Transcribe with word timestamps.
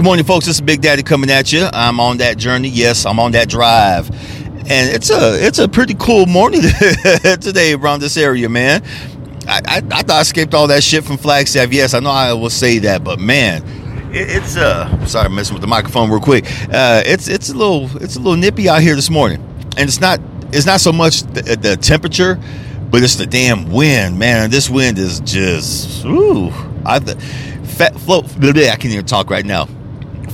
Good 0.00 0.06
morning, 0.06 0.24
folks. 0.24 0.46
This 0.46 0.54
is 0.54 0.60
Big 0.62 0.80
Daddy 0.80 1.02
coming 1.02 1.28
at 1.28 1.52
you. 1.52 1.68
I'm 1.74 2.00
on 2.00 2.16
that 2.16 2.38
journey. 2.38 2.70
Yes, 2.70 3.04
I'm 3.04 3.20
on 3.20 3.32
that 3.32 3.50
drive, 3.50 4.08
and 4.70 4.88
it's 4.96 5.10
a 5.10 5.46
it's 5.46 5.58
a 5.58 5.68
pretty 5.68 5.92
cool 5.92 6.24
morning 6.24 6.62
today 7.22 7.74
around 7.74 8.00
this 8.00 8.16
area, 8.16 8.48
man. 8.48 8.82
I, 9.46 9.60
I, 9.66 9.76
I 9.76 10.00
thought 10.02 10.10
I 10.12 10.20
escaped 10.22 10.54
all 10.54 10.68
that 10.68 10.82
shit 10.82 11.04
from 11.04 11.18
Flagstaff. 11.18 11.70
Yes, 11.70 11.92
I 11.92 12.00
know 12.00 12.08
I 12.08 12.32
will 12.32 12.48
say 12.48 12.78
that, 12.78 13.04
but 13.04 13.20
man, 13.20 13.62
it, 14.10 14.30
it's 14.30 14.56
uh 14.56 15.04
sorry, 15.04 15.26
I'm 15.26 15.34
messing 15.34 15.52
with 15.52 15.60
the 15.60 15.68
microphone 15.68 16.08
real 16.08 16.18
quick. 16.18 16.46
Uh, 16.72 17.02
it's 17.04 17.28
it's 17.28 17.50
a 17.50 17.54
little 17.54 17.94
it's 18.02 18.16
a 18.16 18.20
little 18.20 18.38
nippy 18.38 18.70
out 18.70 18.80
here 18.80 18.94
this 18.94 19.10
morning, 19.10 19.42
and 19.76 19.80
it's 19.80 20.00
not 20.00 20.18
it's 20.50 20.64
not 20.64 20.80
so 20.80 20.92
much 20.92 21.24
the, 21.24 21.58
the 21.60 21.76
temperature, 21.76 22.40
but 22.90 23.02
it's 23.02 23.16
the 23.16 23.26
damn 23.26 23.70
wind, 23.70 24.18
man. 24.18 24.48
This 24.48 24.70
wind 24.70 24.96
is 24.96 25.20
just 25.20 26.06
ooh. 26.06 26.50
I 26.86 27.00
fat 27.00 27.94
float. 28.00 28.24
I 28.42 28.76
can't 28.76 28.86
even 28.86 29.04
talk 29.04 29.28
right 29.28 29.44
now. 29.44 29.68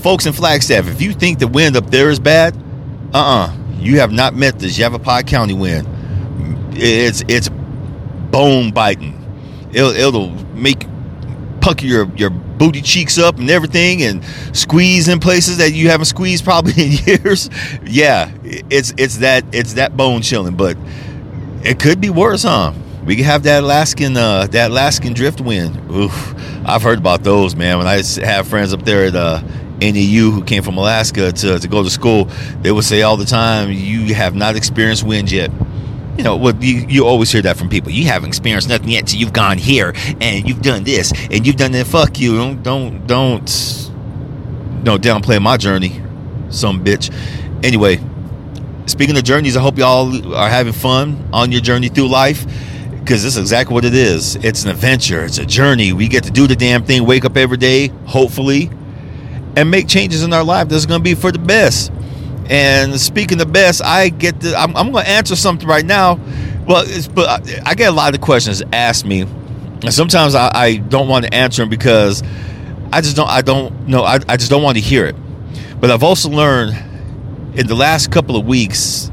Folks 0.07 0.25
in 0.25 0.33
Flagstaff, 0.33 0.87
if 0.87 1.03
you 1.03 1.13
think 1.13 1.41
the 1.41 1.49
wind 1.49 1.77
up 1.77 1.91
there 1.91 2.11
is 2.11 2.21
bad, 2.21 2.57
uh 3.13 3.19
uh-uh, 3.19 3.47
uh, 3.47 3.57
you 3.81 3.99
have 3.99 4.13
not 4.13 4.37
met 4.37 4.57
this 4.57 4.79
Yavapai 4.79 5.25
County 5.25 5.53
wind. 5.53 5.85
It's 6.75 7.25
it's 7.27 7.49
bone 8.31 8.71
biting. 8.71 9.21
It'll, 9.73 9.91
it'll 9.91 10.31
make 10.55 10.87
pucker 11.61 11.87
your 11.87 12.09
your 12.15 12.31
booty 12.31 12.83
cheeks 12.83 13.19
up 13.19 13.41
and 13.41 13.51
everything, 13.51 14.05
and 14.05 14.25
squeeze 14.53 15.09
in 15.09 15.19
places 15.19 15.59
that 15.59 15.73
you 15.73 15.91
haven't 15.91 16.05
squeezed 16.05 16.45
probably 16.45 16.85
in 16.85 16.93
years. 17.05 17.51
Yeah, 17.83 18.31
it's 18.45 18.95
it's 18.97 19.17
that 19.17 19.45
it's 19.51 19.73
that 19.73 19.97
bone 19.97 20.23
chilling, 20.23 20.55
but 20.55 20.77
it 21.65 21.81
could 21.81 22.01
be 22.01 22.11
worse, 22.11 22.45
huh? 22.45 22.73
We 23.05 23.17
could 23.17 23.25
have 23.25 23.43
that 23.43 23.65
Alaskan 23.65 24.17
uh, 24.17 24.47
that 24.53 24.71
Alaskan 24.71 25.15
drift 25.15 25.41
wind. 25.41 25.91
Oof, 25.91 26.33
I've 26.65 26.83
heard 26.83 26.99
about 26.99 27.25
those, 27.25 27.57
man. 27.57 27.79
When 27.79 27.89
I 27.89 28.05
have 28.25 28.47
friends 28.47 28.73
up 28.73 28.85
there 28.85 29.07
at 29.07 29.17
uh, 29.17 29.43
NAU 29.81 30.31
who 30.31 30.43
came 30.43 30.63
from 30.63 30.77
Alaska 30.77 31.33
to, 31.33 31.59
to 31.59 31.69
go 31.69 31.83
to 31.83 31.91
school, 31.91 32.27
they 32.63 32.73
would 32.73 32.85
say 32.85 33.03
all 33.03 33.17
the 33.17 33.25
time, 33.25 33.71
"You 33.71 34.15
have 34.15 34.35
not 34.35 34.57
experienced 34.57 35.05
wind 35.05 35.31
yet." 35.31 35.51
You 36.17 36.25
know, 36.25 36.37
what 36.37 36.63
you, 36.63 36.87
you 36.89 37.07
always 37.07 37.31
hear 37.31 37.43
that 37.43 37.59
from 37.59 37.69
people. 37.69 37.91
You 37.91 38.07
haven't 38.07 38.29
experienced 38.29 38.69
nothing 38.69 38.89
yet 38.89 39.07
till 39.07 39.21
you've 39.21 39.35
gone 39.35 39.59
here 39.59 39.93
and 40.21 40.49
you've 40.49 40.63
done 40.63 40.85
this 40.85 41.13
and 41.31 41.47
you've 41.47 41.57
done 41.57 41.73
that. 41.73 41.87
Fuck 41.87 42.19
you! 42.19 42.37
Don't 42.37 42.63
don't 42.63 43.07
don't 43.07 43.91
don't 44.83 45.03
downplay 45.03 45.41
my 45.43 45.57
journey, 45.57 46.01
some 46.49 46.83
bitch. 46.83 47.13
Anyway, 47.63 48.01
speaking 48.87 49.17
of 49.17 49.25
journeys, 49.25 49.57
I 49.57 49.61
hope 49.61 49.77
y'all 49.77 50.35
are 50.35 50.49
having 50.49 50.73
fun 50.73 51.29
on 51.33 51.53
your 51.53 51.61
journey 51.61 51.89
through 51.89 52.09
life 52.09 52.47
because 53.07 53.23
this 53.23 53.37
is 53.37 53.39
exactly 53.39 53.75
what 53.75 53.85
it 53.85 53.95
is. 53.95 54.37
It's 54.37 54.65
an 54.65 54.71
adventure, 54.71 55.25
it's 55.25 55.39
a 55.39 55.47
journey. 55.47 55.93
We 55.93 56.09
get 56.09 56.25
to 56.25 56.31
do 56.31 56.47
the 56.47 56.57
damn 56.57 56.85
thing, 56.85 57.05
wake 57.05 57.25
up 57.25 57.37
every 57.37 57.57
day, 57.57 57.89
hopefully, 58.07 58.71
and 59.57 59.71
make 59.71 59.89
changes 59.89 60.23
in 60.23 60.33
our 60.33 60.45
life 60.45 60.69
that's 60.69 60.87
going 60.87 61.01
to 61.01 61.05
be 61.05 61.15
for 61.15 61.33
the 61.33 61.39
best. 61.39 61.91
And 62.49 63.01
speaking 63.01 63.41
of 63.41 63.53
best, 63.53 63.83
I 63.83 64.11
get 64.11 64.41
to, 64.43 64.55
I'm, 64.55 64.77
I'm 64.77 64.93
going 64.93 65.05
to 65.05 65.11
answer 65.11 65.35
something 65.35 65.67
right 65.67 65.85
now. 65.85 66.21
Well, 66.69 66.85
but 67.15 67.29
I, 67.29 67.71
I, 67.71 67.75
get 67.75 67.89
a 67.89 67.93
lot 67.93 68.15
of 68.15 68.21
questions 68.21 68.63
asked 68.73 69.05
me, 69.05 69.23
and 69.23 69.93
sometimes 69.93 70.35
I, 70.35 70.51
I 70.55 70.77
don't 70.77 71.09
want 71.09 71.25
to 71.25 71.35
answer 71.35 71.63
them 71.63 71.71
because 71.71 72.23
I 72.93 73.01
just 73.01 73.17
don't, 73.17 73.29
I 73.29 73.41
don't 73.43 73.89
know, 73.89 74.03
I, 74.03 74.19
I 74.29 74.37
just 74.37 74.51
don't 74.51 74.63
want 74.63 74.77
to 74.77 74.83
hear 74.83 75.07
it. 75.07 75.17
But 75.81 75.91
I've 75.91 76.03
also 76.03 76.29
learned 76.29 76.77
in 77.55 77.67
the 77.67 77.75
last 77.75 78.11
couple 78.11 78.37
of 78.37 78.47
weeks 78.47 79.11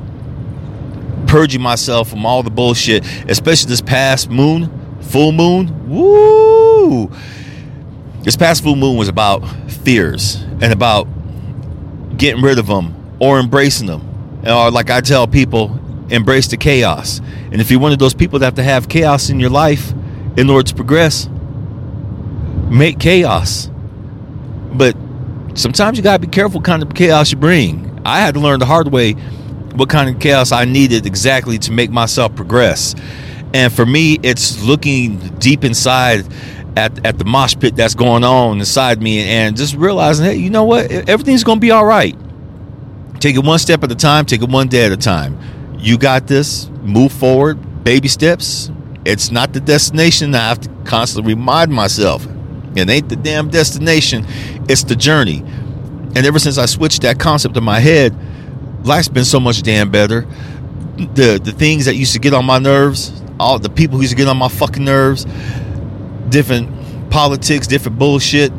purging 1.27 1.61
myself 1.61 2.09
from 2.09 2.25
all 2.25 2.43
the 2.43 2.51
bullshit, 2.51 3.05
especially 3.29 3.69
this 3.69 3.81
past 3.81 4.29
moon, 4.29 4.99
full 5.01 5.31
moon. 5.31 5.89
Woo! 5.89 7.11
This 8.23 8.37
past 8.37 8.63
full 8.63 8.77
moon 8.77 8.95
was 8.95 9.09
about 9.09 9.39
fears 9.69 10.35
and 10.61 10.71
about 10.71 11.07
getting 12.17 12.41
rid 12.41 12.57
of 12.57 12.67
them 12.67 12.95
or 13.19 13.37
embracing 13.37 13.87
them. 13.87 14.41
Or, 14.45 14.49
uh, 14.49 14.71
like 14.71 14.89
I 14.89 15.01
tell 15.01 15.27
people, 15.27 15.77
embrace 16.09 16.47
the 16.47 16.55
chaos. 16.55 17.19
And 17.51 17.59
if 17.59 17.69
you're 17.69 17.81
one 17.81 17.91
of 17.91 17.99
those 17.99 18.13
people 18.13 18.39
that 18.39 18.45
have 18.45 18.55
to 18.55 18.63
have 18.63 18.87
chaos 18.87 19.29
in 19.29 19.41
your 19.41 19.49
life 19.49 19.91
in 20.37 20.49
order 20.49 20.67
to 20.67 20.73
progress, 20.73 21.27
make 22.69 22.97
chaos. 22.97 23.69
But 24.71 24.95
sometimes 25.55 25.97
you 25.97 26.03
got 26.03 26.21
to 26.21 26.27
be 26.27 26.31
careful 26.31 26.61
kind 26.61 26.81
of 26.81 26.93
chaos 26.93 27.31
you 27.31 27.37
bring. 27.37 28.01
I 28.05 28.21
had 28.21 28.35
to 28.35 28.39
learn 28.39 28.59
the 28.59 28.65
hard 28.65 28.89
way 28.89 29.13
what 29.75 29.89
kind 29.89 30.09
of 30.09 30.21
chaos 30.21 30.53
I 30.53 30.63
needed 30.63 31.05
exactly 31.05 31.57
to 31.59 31.71
make 31.71 31.91
myself 31.91 32.35
progress. 32.35 32.95
And 33.53 33.71
for 33.71 33.85
me, 33.85 34.17
it's 34.23 34.63
looking 34.63 35.17
deep 35.39 35.63
inside 35.63 36.25
at, 36.75 37.05
at 37.05 37.17
the 37.17 37.25
mosh 37.25 37.55
pit 37.59 37.75
that's 37.75 37.95
going 37.95 38.23
on 38.23 38.59
inside 38.59 39.01
me 39.01 39.21
and 39.21 39.55
just 39.55 39.75
realizing, 39.75 40.25
hey, 40.25 40.35
you 40.35 40.49
know 40.49 40.63
what? 40.63 40.91
Everything's 40.91 41.43
going 41.43 41.57
to 41.57 41.61
be 41.61 41.71
all 41.71 41.85
right. 41.85 42.15
Take 43.19 43.35
it 43.35 43.43
one 43.43 43.59
step 43.59 43.83
at 43.83 43.91
a 43.91 43.95
time, 43.95 44.25
take 44.25 44.41
it 44.41 44.49
one 44.49 44.67
day 44.67 44.85
at 44.85 44.91
a 44.91 44.97
time. 44.97 45.39
You 45.77 45.97
got 45.97 46.27
this, 46.27 46.69
move 46.81 47.11
forward, 47.11 47.83
baby 47.83 48.07
steps. 48.07 48.71
It's 49.05 49.31
not 49.31 49.53
the 49.53 49.59
destination. 49.59 50.33
I 50.33 50.49
have 50.49 50.61
to 50.61 50.69
constantly 50.85 51.33
remind 51.33 51.71
myself. 51.71 52.25
It 52.75 52.89
ain't 52.89 53.09
the 53.09 53.15
damn 53.15 53.49
destination, 53.49 54.25
it's 54.67 54.83
the 54.83 54.95
journey. 54.95 55.39
And 56.15 56.17
ever 56.17 56.39
since 56.39 56.57
I 56.57 56.65
switched 56.65 57.01
that 57.03 57.19
concept 57.19 57.55
in 57.57 57.63
my 57.63 57.79
head, 57.79 58.15
life's 58.85 59.09
been 59.09 59.25
so 59.25 59.39
much 59.39 59.61
damn 59.61 59.91
better. 59.91 60.21
The 60.97 61.39
the 61.43 61.51
things 61.51 61.85
that 61.85 61.95
used 61.95 62.13
to 62.13 62.19
get 62.19 62.33
on 62.33 62.45
my 62.45 62.59
nerves, 62.59 63.21
all 63.39 63.57
the 63.57 63.69
people 63.69 63.97
who 63.97 64.03
used 64.03 64.11
to 64.11 64.17
get 64.17 64.27
on 64.27 64.37
my 64.37 64.47
fucking 64.47 64.83
nerves, 64.83 65.25
different 66.33 67.11
politics, 67.11 67.67
different 67.67 67.97
bullshit. 67.97 68.51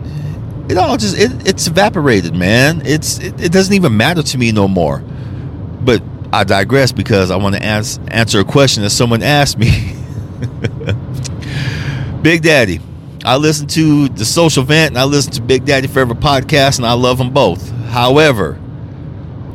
It 0.70 0.78
all 0.78 0.96
just 0.96 1.18
it, 1.18 1.46
it's 1.46 1.66
evaporated, 1.66 2.34
man. 2.34 2.80
It's 2.86 3.18
it, 3.18 3.38
it 3.38 3.52
doesn't 3.52 3.74
even 3.74 3.96
matter 3.96 4.22
to 4.22 4.38
me 4.38 4.52
no 4.52 4.66
more. 4.66 5.00
But 5.00 6.02
I 6.32 6.44
digress 6.44 6.92
because 6.92 7.30
I 7.30 7.36
want 7.36 7.56
to 7.56 7.62
ans- 7.62 8.00
answer 8.08 8.40
a 8.40 8.44
question 8.44 8.82
that 8.84 8.90
someone 8.90 9.22
asked 9.22 9.58
me. 9.58 9.94
Big 12.22 12.42
Daddy, 12.42 12.80
I 13.24 13.36
listen 13.36 13.66
to 13.68 14.08
the 14.08 14.24
Social 14.24 14.62
Vent 14.62 14.92
and 14.92 14.98
I 14.98 15.04
listen 15.04 15.32
to 15.32 15.42
Big 15.42 15.66
Daddy 15.66 15.86
Forever 15.88 16.14
podcast, 16.14 16.78
and 16.78 16.86
I 16.86 16.94
love 16.94 17.18
them 17.18 17.30
both. 17.34 17.68
However, 17.88 18.54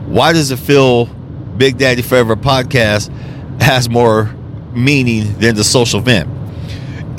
why 0.06 0.34
does 0.34 0.52
it 0.52 0.60
feel 0.60 1.06
Big 1.06 1.78
Daddy 1.78 2.04
Forever 2.04 2.36
podcast 2.36 3.10
has 3.62 3.90
more 3.90 4.26
meaning 4.74 5.34
than 5.40 5.56
the 5.56 5.64
social 5.64 6.00
vent? 6.00 6.39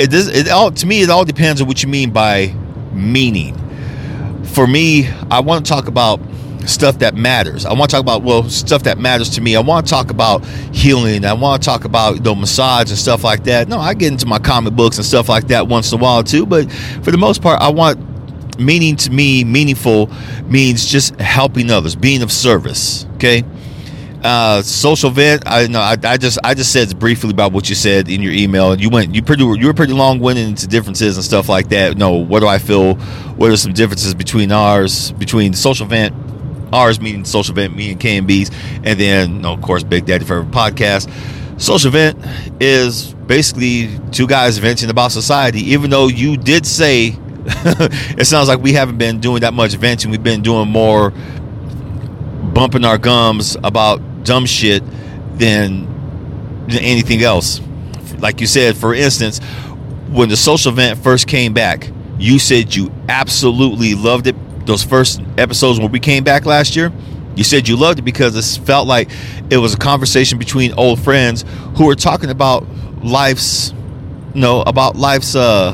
It 0.01 0.11
does. 0.11 0.29
It 0.29 0.49
all 0.49 0.71
to 0.71 0.87
me. 0.87 1.03
It 1.03 1.11
all 1.11 1.27
depends 1.27 1.61
on 1.61 1.67
what 1.69 1.83
you 1.83 1.89
mean 1.89 2.11
by 2.11 2.55
meaning. 2.93 3.55
For 4.45 4.67
me, 4.67 5.09
I 5.31 5.41
want 5.41 5.67
to 5.67 5.71
talk 5.71 5.89
about 5.89 6.21
stuff 6.67 7.01
that 7.01 7.15
matters. 7.15 7.67
I 7.67 7.73
want 7.75 7.91
to 7.91 7.97
talk 7.97 8.03
about 8.03 8.23
well 8.23 8.49
stuff 8.49 8.85
that 8.85 8.99
matters 8.99 9.29
to 9.31 9.43
me. 9.43 9.57
I 9.57 9.61
want 9.61 9.87
to 9.87 9.91
talk 9.91 10.11
about 10.11 10.45
healing. 10.73 11.27
I 11.27 11.35
want 11.35 11.63
to 11.63 11.67
talk 11.67 11.85
about 11.85 12.17
you 12.17 12.23
know 12.23 12.35
massage 12.35 12.89
and 12.89 12.99
stuff 12.99 13.23
like 13.25 13.45
that. 13.45 13.69
No, 13.69 13.79
I 13.79 13.93
get 13.93 14.11
into 14.11 14.25
my 14.25 14.39
comic 14.39 14.75
books 14.75 14.97
and 14.97 15.05
stuff 15.05 15.29
like 15.29 15.49
that 15.49 15.69
once 15.69 15.93
in 15.93 15.99
a 15.99 16.03
while 16.03 16.25
too. 16.25 16.47
But 16.47 16.73
for 17.03 17.11
the 17.11 17.19
most 17.19 17.43
part, 17.43 17.61
I 17.61 17.69
want 17.69 18.59
meaning 18.59 18.97
to 18.97 19.11
me, 19.11 19.45
meaningful 19.45 20.11
means 20.45 20.87
just 20.87 21.15
helping 21.21 21.71
others, 21.71 21.95
being 21.95 22.23
of 22.23 22.33
service. 22.33 23.07
Okay. 23.17 23.45
Uh, 24.23 24.61
social 24.61 25.11
vent. 25.11 25.43
I 25.47 25.67
know. 25.67 25.81
I, 25.81 25.97
I, 26.05 26.17
just 26.19 26.39
I 26.45 26.53
just 26.53 26.73
said 26.73 26.99
briefly 26.99 27.31
about 27.31 27.53
what 27.53 27.71
you 27.71 27.75
said 27.75 28.11
in 28.11 28.21
your 28.21 28.33
email. 28.33 28.79
You 28.79 28.91
went 28.91 29.15
you 29.15 29.23
pretty 29.23 29.45
you 29.45 29.67
were 29.67 29.75
pretty 29.75 29.95
long 29.95 30.19
winded 30.21 30.47
into 30.47 30.67
differences 30.67 31.17
and 31.17 31.25
stuff 31.25 31.49
like 31.49 31.71
that. 31.71 31.97
No, 31.97 32.13
what 32.13 32.41
do 32.41 32.47
I 32.47 32.59
feel? 32.59 32.97
What 32.97 33.51
are 33.51 33.57
some 33.57 33.73
differences 33.73 34.15
between 34.15 34.53
ours 34.53 35.13
between 35.13 35.55
social 35.55 35.87
vent, 35.87 36.15
ours 36.71 37.01
meaning 37.01 37.25
social 37.25 37.55
vent, 37.55 37.75
me 37.75 37.93
and 37.93 38.01
KMB's, 38.01 38.51
and 38.85 39.01
then 39.01 39.37
you 39.37 39.41
know, 39.41 39.55
of 39.55 39.63
course 39.63 39.83
Big 39.85 40.05
Daddy 40.05 40.27
Forever 40.27 40.49
podcast. 40.51 41.11
Social 41.59 41.91
vent 41.91 42.19
is 42.61 43.15
basically 43.15 43.99
two 44.13 44.27
guys 44.27 44.59
venting 44.59 44.91
about 44.91 45.13
society. 45.13 45.61
Even 45.73 45.89
though 45.89 46.09
you 46.09 46.37
did 46.37 46.67
say 46.67 47.17
it 47.47 48.27
sounds 48.27 48.49
like 48.49 48.61
we 48.61 48.75
haven't 48.75 48.99
been 48.99 49.19
doing 49.19 49.41
that 49.41 49.55
much 49.55 49.75
venting. 49.75 50.11
We've 50.11 50.23
been 50.23 50.43
doing 50.43 50.69
more 50.69 51.11
bumping 52.53 52.85
our 52.85 52.99
gums 52.99 53.57
about 53.65 54.03
dumb 54.25 54.47
shit 54.47 54.83
than, 55.39 55.89
anything 56.71 57.23
else. 57.23 57.61
Like 58.19 58.41
you 58.41 58.47
said, 58.47 58.77
for 58.77 58.95
instance, 58.95 59.41
when 60.09 60.29
the 60.29 60.37
Social 60.37 60.71
Vent 60.71 61.03
first 61.03 61.27
came 61.27 61.53
back, 61.53 61.91
you 62.17 62.39
said 62.39 62.77
you 62.77 62.93
absolutely 63.09 63.95
loved 63.95 64.29
it. 64.29 64.37
Those 64.67 64.85
first 64.85 65.21
episodes 65.37 65.81
when 65.81 65.91
we 65.91 65.99
came 65.99 66.23
back 66.23 66.47
last 66.47 66.77
year, 66.77 66.93
you 67.35 67.43
said 67.43 67.67
you 67.67 67.77
loved 67.77 67.99
it 67.99 68.03
because 68.03 68.37
it 68.37 68.65
felt 68.65 68.87
like 68.87 69.11
it 69.51 69.57
was 69.57 69.75
a 69.75 69.77
conversation 69.79 70.39
between 70.39 70.73
old 70.75 71.01
friends 71.01 71.45
who 71.77 71.87
were 71.87 71.97
talking 71.97 72.31
about 72.31 72.67
life's, 73.03 73.73
you 74.35 74.41
know, 74.43 74.63
about 74.63 74.95
life's 74.95 75.35
uh, 75.35 75.73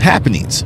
happenings. 0.00 0.64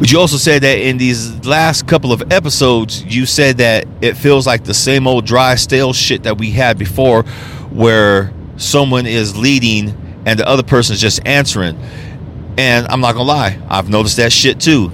But 0.00 0.10
you 0.10 0.18
also 0.18 0.38
said 0.38 0.62
that 0.62 0.78
in 0.78 0.96
these 0.96 1.44
last 1.44 1.86
couple 1.86 2.10
of 2.10 2.32
episodes, 2.32 3.04
you 3.04 3.26
said 3.26 3.58
that 3.58 3.86
it 4.00 4.16
feels 4.16 4.46
like 4.46 4.64
the 4.64 4.72
same 4.72 5.06
old 5.06 5.26
dry, 5.26 5.56
stale 5.56 5.92
shit 5.92 6.22
that 6.22 6.38
we 6.38 6.52
had 6.52 6.78
before, 6.78 7.24
where 7.68 8.32
someone 8.56 9.04
is 9.04 9.36
leading 9.36 10.22
and 10.24 10.38
the 10.38 10.48
other 10.48 10.62
person 10.62 10.94
is 10.94 11.02
just 11.02 11.20
answering. 11.26 11.78
And 12.56 12.88
I'm 12.88 13.02
not 13.02 13.12
gonna 13.12 13.28
lie, 13.28 13.60
I've 13.68 13.90
noticed 13.90 14.16
that 14.16 14.32
shit 14.32 14.58
too. 14.58 14.90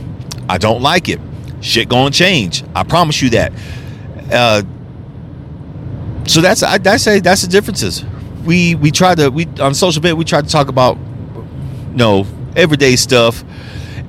I 0.48 0.58
don't 0.58 0.82
like 0.82 1.08
it. 1.08 1.20
Shit 1.60 1.88
gonna 1.88 2.10
change. 2.10 2.64
I 2.74 2.82
promise 2.82 3.22
you 3.22 3.30
that. 3.30 3.52
Uh, 4.32 4.62
so 6.26 6.40
that's 6.40 6.64
I, 6.64 6.80
I 6.84 6.96
say 6.96 7.20
that's 7.20 7.42
the 7.42 7.48
differences. 7.48 8.04
We 8.44 8.74
we 8.74 8.90
try 8.90 9.14
to 9.14 9.28
we 9.30 9.46
on 9.60 9.72
social 9.72 10.02
media 10.02 10.16
we 10.16 10.24
try 10.24 10.42
to 10.42 10.48
talk 10.48 10.66
about 10.66 10.96
you 10.96 11.96
know 11.96 12.26
everyday 12.56 12.96
stuff, 12.96 13.44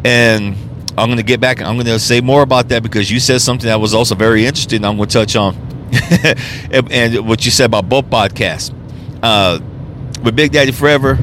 and 0.04 0.56
I'm 0.98 1.10
gonna 1.10 1.24
get 1.24 1.40
back. 1.40 1.62
I'm 1.62 1.78
gonna 1.78 2.00
say 2.00 2.22
more 2.22 2.42
about 2.42 2.70
that 2.70 2.82
because 2.82 3.12
you 3.12 3.20
said 3.20 3.42
something 3.42 3.68
that 3.68 3.80
was 3.80 3.94
also 3.94 4.16
very 4.16 4.46
interesting. 4.46 4.84
I'm 4.84 4.98
gonna 4.98 5.08
touch 5.08 5.36
on, 5.36 5.56
and, 6.72 6.92
and, 6.92 7.28
what 7.28 7.46
you 7.46 7.52
said 7.52 7.66
about 7.66 7.88
both 7.88 8.06
podcasts. 8.06 8.74
Uh, 9.22 9.60
with 10.24 10.36
Big 10.36 10.52
Daddy 10.52 10.72
Forever, 10.72 11.20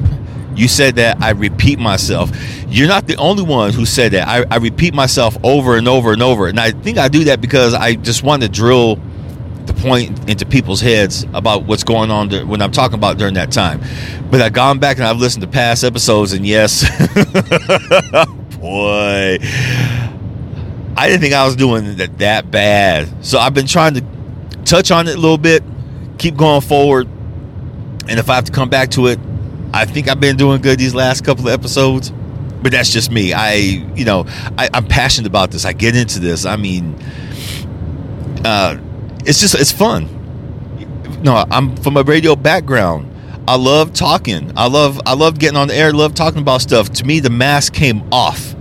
you 0.55 0.69
said 0.69 0.97
that 0.97 1.21
I 1.21 1.31
repeat 1.31 1.81
myself. 1.81 2.31
You're 2.69 2.89
not 2.89 3.07
the 3.07 3.17
only 3.17 3.43
one 3.43 3.73
who 3.73 3.85
said 3.85 4.13
that. 4.13 4.29
I, 4.29 4.45
I 4.51 4.59
repeat 4.59 4.95
myself 4.95 5.37
over 5.43 5.77
and 5.77 5.89
over 5.89 6.13
and 6.13 6.23
over, 6.23 6.47
and 6.47 6.61
I 6.61 6.71
think 6.71 6.99
I 6.99 7.09
do 7.09 7.25
that 7.25 7.41
because 7.41 7.75
I 7.75 7.95
just 7.95 8.23
want 8.23 8.43
to 8.43 8.49
drill 8.49 9.01
the 9.67 9.75
point 9.75 10.29
into 10.29 10.47
people's 10.47 10.81
heads 10.81 11.25
about 11.35 11.65
what's 11.65 11.85
going 11.85 12.11
on 12.11 12.29
there, 12.29 12.47
when 12.47 12.61
I'm 12.63 12.71
talking 12.71 12.95
about 12.95 13.19
during 13.19 13.35
that 13.35 13.51
time. 13.51 13.81
But 14.31 14.41
I've 14.41 14.53
gone 14.53 14.79
back 14.79 14.99
and 14.99 15.07
I've 15.07 15.17
listened 15.17 15.43
to 15.43 15.49
past 15.49 15.85
episodes, 15.85 16.33
and 16.33 16.47
yes, 16.47 16.85
boy, 18.65 19.37
I 20.97 21.07
didn't 21.07 21.21
think 21.21 21.35
I 21.35 21.45
was 21.45 21.55
doing 21.55 21.97
that 21.97 22.19
that 22.19 22.51
bad. 22.51 23.25
So 23.25 23.39
I've 23.39 23.53
been 23.53 23.67
trying 23.67 23.95
to 23.95 24.05
touch 24.65 24.91
on 24.91 25.07
it 25.07 25.17
a 25.17 25.21
little 25.21 25.37
bit, 25.37 25.63
keep 26.17 26.35
going 26.35 26.63
forward, 26.63 27.07
and 28.09 28.19
if 28.19 28.31
I 28.31 28.37
have 28.37 28.45
to 28.45 28.53
come 28.53 28.71
back 28.71 28.91
to 28.93 29.09
it, 29.09 29.19
I 29.75 29.85
think 29.85 30.09
I've 30.09 30.21
been 30.21 30.37
doing 30.37 30.63
good 30.63 30.79
these 30.79 30.95
last 30.95 31.25
couple 31.25 31.47
of 31.47 31.53
episodes. 31.53 32.11
But 32.63 32.73
that's 32.73 32.91
just 32.91 33.11
me. 33.11 33.35
I, 33.35 33.53
you 33.95 34.07
know, 34.07 34.25
I, 34.57 34.71
I'm 34.73 34.87
passionate 34.87 35.27
about 35.27 35.51
this. 35.51 35.67
I 35.67 35.75
get 35.75 35.95
into 35.95 36.19
this. 36.19 36.47
I 36.47 36.57
mean, 36.57 36.95
uh, 38.43 38.79
it's 39.27 39.39
just 39.41 39.55
it's 39.55 39.73
fun. 39.73 40.09
No, 41.23 41.45
I'm 41.51 41.77
from 41.77 41.99
a 41.99 42.03
radio 42.03 42.35
background. 42.35 43.11
I 43.47 43.57
love 43.57 43.93
talking. 43.93 44.53
I 44.57 44.69
love 44.69 44.99
I 45.05 45.13
love 45.13 45.39
getting 45.39 45.59
on 45.59 45.69
the 45.69 45.75
air. 45.75 45.93
Love 45.93 46.15
talking 46.15 46.41
about 46.41 46.63
stuff. 46.63 46.91
To 46.95 47.05
me, 47.05 47.21
the 47.21 47.29
mask 47.29 47.75
came 47.75 48.03
off, 48.11 48.54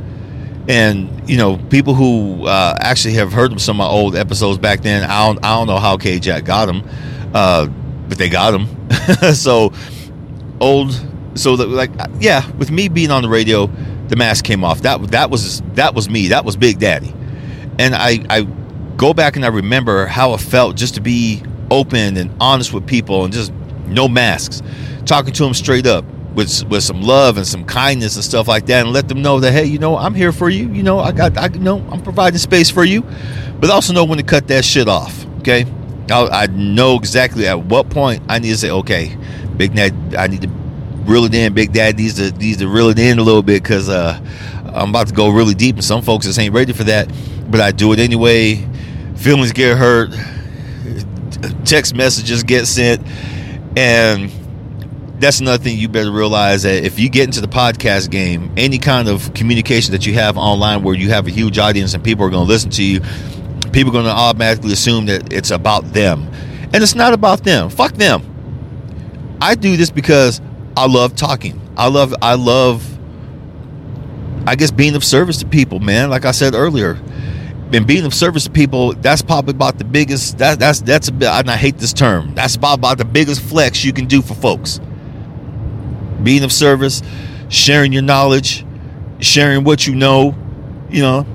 and 0.67 1.29
you 1.29 1.37
know, 1.37 1.57
people 1.57 1.93
who 1.93 2.45
uh, 2.47 2.77
actually 2.79 3.15
have 3.15 3.33
heard 3.33 3.59
some 3.59 3.79
of 3.79 3.85
my 3.85 3.91
old 3.91 4.15
episodes 4.15 4.57
back 4.57 4.81
then. 4.81 5.03
I 5.09 5.25
don't 5.25 5.43
I 5.43 5.55
don't 5.55 5.67
know 5.67 5.79
how 5.79 5.97
K 5.97 6.19
Jack 6.19 6.45
got 6.45 6.67
them, 6.67 6.87
uh, 7.33 7.67
but 8.07 8.17
they 8.17 8.29
got 8.29 8.51
them. 8.51 8.89
so 9.33 9.73
old. 10.59 10.91
So 11.35 11.55
that, 11.55 11.67
like 11.67 11.91
yeah, 12.19 12.49
with 12.53 12.71
me 12.71 12.87
being 12.87 13.11
on 13.11 13.23
the 13.23 13.29
radio, 13.29 13.67
the 14.07 14.15
mask 14.15 14.45
came 14.45 14.63
off. 14.63 14.81
That 14.83 15.01
that 15.11 15.29
was 15.29 15.61
that 15.73 15.95
was 15.95 16.09
me. 16.09 16.29
That 16.29 16.45
was 16.45 16.55
Big 16.55 16.79
Daddy, 16.79 17.13
and 17.79 17.95
I 17.95 18.23
I 18.29 18.47
go 18.95 19.13
back 19.13 19.35
and 19.35 19.43
I 19.43 19.49
remember 19.49 20.05
how 20.05 20.33
it 20.33 20.39
felt 20.39 20.75
just 20.75 20.95
to 20.95 21.01
be 21.01 21.43
open 21.71 22.17
and 22.17 22.31
honest 22.39 22.71
with 22.71 22.85
people 22.85 23.23
and 23.23 23.33
just 23.33 23.51
no 23.87 24.07
masks, 24.07 24.61
talking 25.05 25.33
to 25.33 25.43
them 25.43 25.53
straight 25.53 25.87
up 25.87 26.05
with 26.33 26.63
with 26.65 26.83
some 26.83 27.01
love 27.01 27.37
and 27.37 27.45
some 27.45 27.65
kindness 27.65 28.15
and 28.15 28.23
stuff 28.23 28.47
like 28.47 28.65
that, 28.67 28.85
and 28.85 28.93
let 28.93 29.07
them 29.07 29.21
know 29.21 29.39
that 29.39 29.51
hey, 29.51 29.65
you 29.65 29.79
know, 29.79 29.97
I'm 29.97 30.13
here 30.13 30.31
for 30.31 30.49
you. 30.49 30.69
You 30.69 30.83
know, 30.83 30.99
I 30.99 31.11
got 31.11 31.37
I 31.37 31.47
you 31.47 31.59
know 31.59 31.79
I'm 31.91 32.01
providing 32.01 32.39
space 32.39 32.69
for 32.69 32.83
you, 32.83 33.03
but 33.59 33.69
also 33.69 33.93
know 33.93 34.05
when 34.05 34.17
to 34.17 34.23
cut 34.23 34.47
that 34.47 34.65
shit 34.65 34.87
off. 34.87 35.25
Okay, 35.39 35.65
I, 36.09 36.43
I 36.43 36.45
know 36.47 36.95
exactly 36.95 37.47
at 37.47 37.59
what 37.65 37.89
point 37.89 38.23
I 38.29 38.39
need 38.39 38.49
to 38.49 38.57
say 38.57 38.71
okay, 38.71 39.17
Big 39.57 39.75
Dad, 39.75 40.15
I 40.17 40.27
need 40.27 40.41
to 40.41 40.49
reel 41.05 41.25
it 41.25 41.33
in. 41.33 41.53
Big 41.53 41.73
Dad 41.73 41.97
needs 41.97 42.15
to 42.15 42.31
needs 42.37 42.57
to 42.57 42.67
reel 42.67 42.89
it 42.89 42.99
in 42.99 43.19
a 43.19 43.23
little 43.23 43.43
bit 43.43 43.61
because 43.63 43.89
uh, 43.89 44.19
I'm 44.73 44.89
about 44.89 45.07
to 45.07 45.13
go 45.13 45.29
really 45.29 45.53
deep, 45.53 45.75
and 45.75 45.83
some 45.83 46.01
folks 46.01 46.25
just 46.25 46.39
ain't 46.39 46.53
ready 46.53 46.73
for 46.73 46.83
that. 46.85 47.11
But 47.49 47.61
I 47.61 47.71
do 47.71 47.91
it 47.93 47.99
anyway 47.99 48.67
feelings 49.23 49.53
get 49.53 49.77
hurt, 49.77 50.11
text 51.63 51.95
messages 51.95 52.43
get 52.43 52.65
sent, 52.65 53.01
and 53.77 54.29
that's 55.23 55.39
another 55.39 55.63
thing 55.63 55.77
you 55.77 55.87
better 55.87 56.11
realize 56.11 56.63
that 56.63 56.83
if 56.83 56.99
you 56.99 57.09
get 57.09 57.23
into 57.23 57.41
the 57.41 57.47
podcast 57.47 58.09
game, 58.09 58.51
any 58.57 58.77
kind 58.77 59.07
of 59.07 59.33
communication 59.33 59.93
that 59.93 60.05
you 60.05 60.13
have 60.15 60.37
online 60.37 60.83
where 60.83 60.95
you 60.95 61.09
have 61.09 61.27
a 61.27 61.29
huge 61.29 61.57
audience 61.57 61.93
and 61.93 62.03
people 62.03 62.25
are 62.25 62.29
going 62.29 62.45
to 62.45 62.49
listen 62.49 62.69
to 62.71 62.83
you, 62.83 62.99
people 63.71 63.89
are 63.89 63.93
going 63.93 64.05
to 64.05 64.11
automatically 64.11 64.73
assume 64.73 65.05
that 65.05 65.31
it's 65.31 65.51
about 65.51 65.93
them. 65.93 66.27
And 66.73 66.75
it's 66.75 66.95
not 66.95 67.13
about 67.13 67.43
them. 67.43 67.69
Fuck 67.69 67.93
them. 67.93 69.37
I 69.41 69.55
do 69.55 69.77
this 69.77 69.91
because 69.91 70.41
I 70.75 70.87
love 70.87 71.15
talking. 71.15 71.61
I 71.77 71.87
love 71.87 72.13
I 72.21 72.35
love 72.35 72.89
I 74.45 74.55
guess 74.55 74.71
being 74.71 74.95
of 74.95 75.03
service 75.03 75.37
to 75.39 75.45
people, 75.45 75.79
man. 75.79 76.09
Like 76.09 76.25
I 76.25 76.31
said 76.31 76.53
earlier, 76.53 76.99
and 77.71 77.87
being 77.87 78.05
of 78.05 78.13
service 78.13 78.43
to 78.43 78.51
people, 78.51 78.93
that's 78.93 79.21
probably 79.21 79.51
about 79.51 79.77
the 79.77 79.85
biggest. 79.85 80.37
That, 80.37 80.59
that's 80.59 80.81
that's 80.81 81.07
a 81.07 81.11
bit. 81.11 81.29
I 81.29 81.55
hate 81.55 81.77
this 81.77 81.93
term. 81.93 82.35
That's 82.35 82.55
about 82.55 82.79
about 82.79 82.97
the 82.97 83.05
biggest 83.05 83.41
flex 83.41 83.83
you 83.85 83.93
can 83.93 84.05
do 84.05 84.21
for 84.21 84.33
folks. 84.33 84.79
Being 86.23 86.43
of 86.43 86.51
service, 86.51 87.01
sharing 87.49 87.93
your 87.93 88.01
knowledge, 88.01 88.65
sharing 89.19 89.63
what 89.63 89.85
you 89.85 89.95
know, 89.95 90.35
you 90.89 91.01
know, 91.01 91.25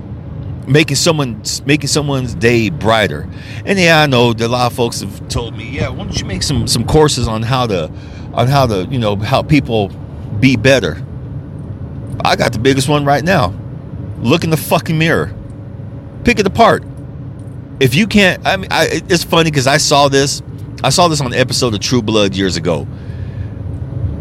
making 0.67 0.95
someone 0.95 1.41
making 1.65 1.87
someone's 1.87 2.35
day 2.35 2.69
brighter. 2.69 3.27
And 3.65 3.79
yeah, 3.79 4.01
I 4.01 4.07
know 4.07 4.33
that 4.33 4.45
a 4.45 4.47
lot 4.47 4.71
of 4.71 4.75
folks 4.75 5.01
have 5.01 5.27
told 5.29 5.55
me, 5.55 5.69
yeah, 5.69 5.89
why 5.89 6.03
don't 6.03 6.19
you 6.19 6.25
make 6.25 6.43
some 6.43 6.67
some 6.67 6.85
courses 6.85 7.27
on 7.27 7.43
how 7.43 7.67
to 7.67 7.91
on 8.33 8.47
how 8.47 8.65
to 8.65 8.87
you 8.89 8.99
know 8.99 9.15
how 9.15 9.41
people 9.43 9.89
be 10.39 10.55
better. 10.55 11.03
I 12.23 12.35
got 12.35 12.51
the 12.53 12.59
biggest 12.59 12.89
one 12.89 13.05
right 13.05 13.23
now. 13.23 13.53
Look 14.19 14.43
in 14.43 14.49
the 14.49 14.57
fucking 14.57 14.97
mirror 14.97 15.33
pick 16.23 16.39
it 16.39 16.47
apart. 16.47 16.83
If 17.79 17.95
you 17.95 18.07
can't, 18.07 18.45
I 18.45 18.57
mean, 18.57 18.67
I, 18.71 18.87
it's 18.91 19.23
funny 19.23 19.49
because 19.49 19.67
I 19.67 19.77
saw 19.77 20.09
this. 20.09 20.41
I 20.83 20.89
saw 20.89 21.07
this 21.07 21.21
on 21.21 21.31
the 21.31 21.39
episode 21.39 21.73
of 21.73 21.79
True 21.79 22.01
Blood 22.01 22.35
years 22.35 22.55
ago. 22.55 22.87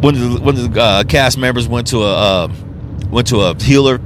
One 0.01 0.15
of 0.15 0.21
the, 0.21 0.41
one 0.41 0.57
of 0.57 0.73
the 0.73 0.81
uh, 0.81 1.05
cast 1.05 1.39
members 1.39 1.67
went 1.67 1.89
to 1.89 1.99
a 1.99 2.15
uh, 2.15 2.49
went 3.11 3.29
to 3.29 3.41
a 3.41 3.55
healer, 3.61 4.01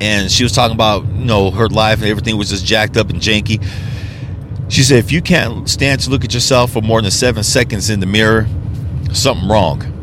and 0.00 0.30
she 0.30 0.42
was 0.42 0.52
talking 0.52 0.74
about 0.74 1.04
you 1.06 1.24
know 1.24 1.50
her 1.50 1.68
life 1.68 2.00
and 2.00 2.08
everything 2.08 2.36
was 2.36 2.50
just 2.50 2.64
jacked 2.64 2.96
up 2.96 3.10
and 3.10 3.20
janky. 3.20 3.64
She 4.70 4.82
said, 4.82 4.98
if 4.98 5.10
you 5.10 5.22
can't 5.22 5.68
stand 5.68 6.00
to 6.02 6.10
look 6.10 6.24
at 6.24 6.34
yourself 6.34 6.72
for 6.72 6.82
more 6.82 7.00
than 7.00 7.10
seven 7.10 7.42
seconds 7.42 7.88
in 7.88 8.00
the 8.00 8.06
mirror, 8.06 8.46
something 9.14 9.48
wrong. 9.48 9.94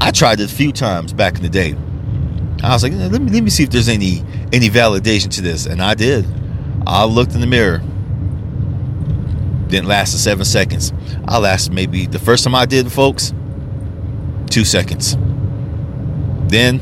I 0.00 0.10
tried 0.10 0.40
it 0.40 0.50
a 0.50 0.54
few 0.54 0.72
times 0.72 1.12
back 1.12 1.36
in 1.36 1.42
the 1.42 1.48
day. 1.48 1.76
I 2.62 2.72
was 2.72 2.82
like, 2.82 2.92
let 2.92 3.22
me 3.22 3.30
let 3.30 3.42
me 3.42 3.50
see 3.50 3.62
if 3.62 3.70
there's 3.70 3.88
any 3.88 4.24
any 4.52 4.68
validation 4.70 5.28
to 5.36 5.42
this, 5.42 5.66
and 5.66 5.80
I 5.80 5.94
did. 5.94 6.26
I 6.86 7.04
looked 7.04 7.34
in 7.34 7.40
the 7.40 7.46
mirror. 7.46 7.80
Didn't 9.68 9.86
last 9.86 10.12
the 10.12 10.18
seven 10.18 10.44
seconds. 10.44 10.92
I 11.26 11.38
lasted 11.38 11.72
maybe 11.72 12.06
the 12.06 12.18
first 12.18 12.44
time 12.44 12.54
I 12.54 12.66
did, 12.66 12.90
folks, 12.92 13.32
two 14.50 14.64
seconds. 14.64 15.16
Then 16.48 16.80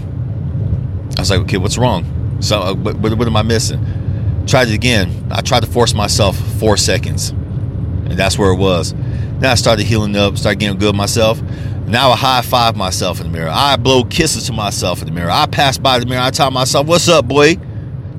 I 1.16 1.20
was 1.20 1.30
like, 1.30 1.40
okay, 1.40 1.56
what's 1.56 1.78
wrong? 1.78 2.38
So 2.40 2.60
uh, 2.60 2.74
what, 2.74 2.96
what 2.96 3.26
am 3.26 3.36
I 3.36 3.42
missing? 3.42 4.44
Tried 4.46 4.68
it 4.68 4.74
again. 4.74 5.28
I 5.30 5.40
tried 5.40 5.60
to 5.60 5.70
force 5.70 5.94
myself 5.94 6.36
four 6.58 6.76
seconds, 6.76 7.30
and 7.30 8.12
that's 8.12 8.36
where 8.36 8.50
it 8.50 8.56
was. 8.56 8.92
Then 8.92 9.44
I 9.44 9.54
started 9.54 9.86
healing 9.86 10.16
up, 10.16 10.36
started 10.36 10.58
getting 10.58 10.78
good 10.78 10.96
myself. 10.96 11.40
Now 11.86 12.10
I 12.10 12.16
high 12.16 12.42
five 12.42 12.76
myself 12.76 13.20
in 13.20 13.26
the 13.26 13.32
mirror. 13.32 13.50
I 13.52 13.76
blow 13.76 14.04
kisses 14.04 14.46
to 14.46 14.52
myself 14.52 15.00
in 15.00 15.06
the 15.06 15.12
mirror. 15.12 15.30
I 15.30 15.46
pass 15.46 15.78
by 15.78 15.98
the 15.98 16.06
mirror. 16.06 16.22
I 16.22 16.30
tell 16.30 16.50
myself, 16.50 16.86
"What's 16.86 17.08
up, 17.08 17.26
boy?" 17.26 17.56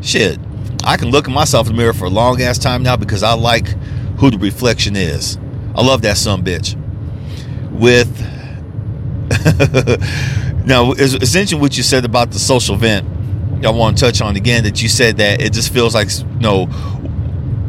Shit, 0.02 0.40
I 0.84 0.98
can 0.98 1.10
look 1.12 1.28
at 1.28 1.34
myself 1.34 1.68
in 1.68 1.76
the 1.76 1.82
mirror 1.82 1.94
for 1.94 2.06
a 2.06 2.10
long 2.10 2.42
ass 2.42 2.58
time 2.58 2.84
now 2.84 2.96
because 2.96 3.24
I 3.24 3.34
like 3.34 3.74
who 4.18 4.32
the 4.32 4.38
reflection 4.38 4.96
is. 4.96 5.38
I 5.76 5.84
love 5.84 6.02
that 6.04 6.18
son 6.18 6.44
bitch. 6.44 6.80
With 7.72 8.10
now, 10.66 10.92
essentially 10.92 11.60
what 11.60 11.76
you 11.76 11.84
said 11.84 12.06
about 12.06 12.32
the 12.32 12.40
social 12.40 12.76
vent, 12.76 13.08
I 13.66 13.72
want 13.72 13.98
to 13.98 14.06
touch 14.06 14.22
on 14.22 14.36
again 14.36 14.64
that 14.64 14.82
you 14.82 14.90
said 14.90 15.18
that 15.18 15.42
it 15.42 15.54
just 15.54 15.74
feels 15.74 15.96
like 15.96 16.10
you 16.20 16.40
know 16.40 16.68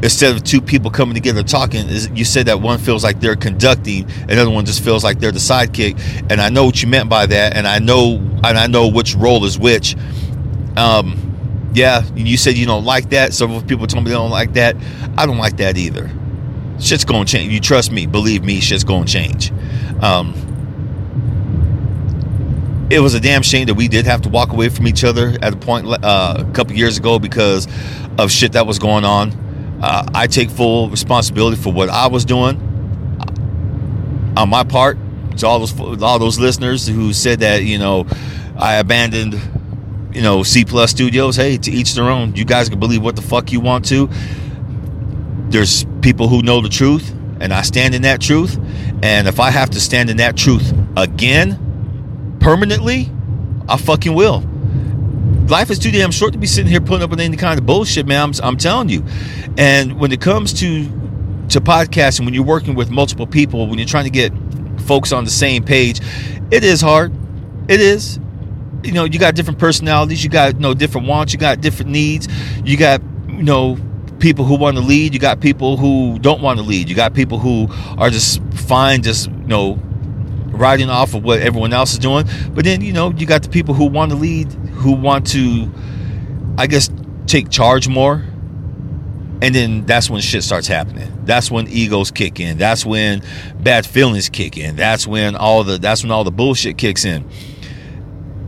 instead 0.04 0.36
of 0.36 0.44
two 0.44 0.60
people 0.60 0.90
coming 0.90 1.14
together 1.14 1.42
talking, 1.42 1.88
you 2.14 2.26
said 2.26 2.46
that 2.46 2.60
one 2.60 2.78
feels 2.78 3.02
like 3.02 3.20
they're 3.20 3.36
conducting, 3.36 4.08
another 4.28 4.50
one 4.50 4.66
just 4.66 4.84
feels 4.84 5.02
like 5.02 5.18
they're 5.18 5.32
the 5.32 5.38
sidekick. 5.38 5.98
And 6.30 6.42
I 6.42 6.50
know 6.50 6.66
what 6.66 6.82
you 6.82 6.88
meant 6.88 7.08
by 7.08 7.24
that, 7.26 7.56
and 7.56 7.66
I 7.66 7.78
know 7.78 8.16
and 8.44 8.58
I 8.58 8.66
know 8.66 8.88
which 8.88 9.14
role 9.14 9.44
is 9.44 9.58
which. 9.58 9.96
Um, 10.76 11.70
yeah, 11.72 12.02
you 12.14 12.36
said 12.36 12.56
you 12.56 12.66
don't 12.66 12.84
like 12.84 13.10
that. 13.10 13.32
Several 13.32 13.62
people 13.62 13.86
told 13.86 14.04
me 14.04 14.10
they 14.10 14.16
don't 14.16 14.30
like 14.30 14.52
that. 14.54 14.76
I 15.16 15.26
don't 15.26 15.38
like 15.38 15.56
that 15.56 15.76
either. 15.76 16.10
Shit's 16.80 17.04
gonna 17.04 17.24
change. 17.24 17.52
You 17.52 17.60
trust 17.60 17.92
me, 17.92 18.06
believe 18.06 18.44
me, 18.44 18.60
shit's 18.60 18.84
gonna 18.84 19.06
change. 19.06 19.52
Um, 20.00 20.34
it 22.90 23.00
was 23.00 23.14
a 23.14 23.20
damn 23.20 23.42
shame 23.42 23.66
that 23.66 23.74
we 23.74 23.88
did 23.88 24.04
have 24.06 24.22
to 24.22 24.28
walk 24.28 24.52
away 24.52 24.68
from 24.68 24.86
each 24.86 25.04
other 25.04 25.36
at 25.40 25.54
a 25.54 25.56
point 25.56 25.86
uh, 25.86 26.44
a 26.46 26.52
couple 26.52 26.74
years 26.74 26.98
ago 26.98 27.18
because 27.18 27.66
of 28.18 28.30
shit 28.30 28.52
that 28.52 28.66
was 28.66 28.78
going 28.78 29.04
on 29.04 29.32
uh, 29.84 30.06
I 30.14 30.26
take 30.28 30.48
full 30.48 30.88
responsibility 30.88 31.56
for 31.56 31.70
what 31.70 31.90
I 31.90 32.06
was 32.06 32.24
doing 32.24 32.56
on 34.36 34.48
my 34.48 34.64
part. 34.64 34.98
To 35.38 35.48
all 35.48 35.58
those 35.58 36.00
all 36.00 36.18
those 36.20 36.38
listeners 36.38 36.86
who 36.86 37.12
said 37.12 37.40
that 37.40 37.64
you 37.64 37.76
know 37.76 38.06
I 38.56 38.76
abandoned 38.76 39.34
you 40.14 40.22
know, 40.22 40.44
C 40.44 40.64
Plus 40.64 40.92
Studios, 40.92 41.36
hey, 41.36 41.58
to 41.58 41.70
each 41.72 41.94
their 41.94 42.08
own. 42.08 42.36
You 42.36 42.44
guys 42.44 42.68
can 42.68 42.78
believe 42.78 43.02
what 43.02 43.16
the 43.16 43.22
fuck 43.22 43.50
you 43.50 43.58
want 43.60 43.84
to. 43.86 44.08
There's 45.50 45.84
people 46.00 46.28
who 46.28 46.42
know 46.42 46.60
the 46.60 46.68
truth, 46.68 47.14
and 47.40 47.52
I 47.52 47.62
stand 47.62 47.94
in 47.94 48.02
that 48.02 48.20
truth. 48.20 48.58
And 49.02 49.28
if 49.28 49.40
I 49.40 49.50
have 49.50 49.70
to 49.70 49.80
stand 49.80 50.10
in 50.10 50.18
that 50.18 50.36
truth 50.36 50.72
again, 50.96 52.36
permanently, 52.40 53.10
I 53.68 53.76
fucking 53.76 54.14
will. 54.14 54.42
Life 55.48 55.70
is 55.70 55.78
too 55.78 55.90
damn 55.90 56.10
short 56.10 56.32
to 56.32 56.38
be 56.38 56.46
sitting 56.46 56.70
here 56.70 56.80
putting 56.80 57.02
up 57.02 57.10
with 57.10 57.20
any 57.20 57.36
kind 57.36 57.58
of 57.58 57.66
bullshit, 57.66 58.06
man. 58.06 58.22
I'm, 58.22 58.32
I'm 58.42 58.56
telling 58.56 58.88
you. 58.88 59.04
And 59.58 60.00
when 60.00 60.12
it 60.12 60.20
comes 60.20 60.52
to 60.60 60.84
to 61.50 61.60
podcasting, 61.60 62.24
when 62.24 62.32
you're 62.32 62.42
working 62.42 62.74
with 62.74 62.90
multiple 62.90 63.26
people, 63.26 63.66
when 63.68 63.78
you're 63.78 63.86
trying 63.86 64.04
to 64.04 64.10
get 64.10 64.32
folks 64.86 65.12
on 65.12 65.24
the 65.24 65.30
same 65.30 65.62
page, 65.62 66.00
it 66.50 66.64
is 66.64 66.80
hard. 66.80 67.12
It 67.68 67.80
is 67.80 68.18
you 68.84 68.92
know, 68.92 69.04
you 69.04 69.18
got 69.18 69.34
different 69.34 69.58
personalities, 69.58 70.22
you 70.22 70.30
got 70.30 70.54
you 70.54 70.60
know 70.60 70.74
different 70.74 71.06
wants, 71.08 71.32
you 71.32 71.38
got 71.38 71.60
different 71.60 71.90
needs, 71.90 72.28
you 72.64 72.76
got 72.76 73.00
you 73.28 73.42
know 73.42 73.78
people 74.24 74.46
who 74.46 74.56
want 74.56 74.74
to 74.78 74.82
lead, 74.82 75.12
you 75.12 75.20
got 75.20 75.40
people 75.40 75.76
who 75.76 76.18
don't 76.18 76.40
want 76.40 76.58
to 76.58 76.64
lead, 76.64 76.88
you 76.88 76.94
got 76.94 77.12
people 77.12 77.38
who 77.38 77.68
are 77.98 78.08
just 78.08 78.42
fine, 78.54 79.02
just 79.02 79.28
you 79.28 79.46
know 79.46 79.78
riding 80.48 80.88
off 80.88 81.12
of 81.12 81.22
what 81.22 81.40
everyone 81.40 81.74
else 81.74 81.92
is 81.92 81.98
doing. 81.98 82.26
But 82.54 82.64
then 82.64 82.80
you 82.80 82.94
know 82.94 83.12
you 83.12 83.26
got 83.26 83.42
the 83.42 83.50
people 83.50 83.74
who 83.74 83.84
want 83.84 84.12
to 84.12 84.16
lead, 84.16 84.50
who 84.52 84.92
want 84.92 85.26
to, 85.32 85.70
I 86.56 86.66
guess, 86.66 86.88
take 87.26 87.50
charge 87.50 87.86
more. 87.86 88.24
And 89.42 89.54
then 89.54 89.84
that's 89.84 90.08
when 90.08 90.22
shit 90.22 90.42
starts 90.42 90.66
happening. 90.66 91.12
That's 91.26 91.50
when 91.50 91.68
egos 91.68 92.10
kick 92.10 92.40
in. 92.40 92.56
That's 92.56 92.86
when 92.86 93.22
bad 93.60 93.84
feelings 93.84 94.30
kick 94.30 94.56
in. 94.56 94.74
That's 94.74 95.06
when 95.06 95.36
all 95.36 95.64
the 95.64 95.76
that's 95.76 96.02
when 96.02 96.10
all 96.10 96.24
the 96.24 96.32
bullshit 96.32 96.78
kicks 96.78 97.04
in 97.04 97.28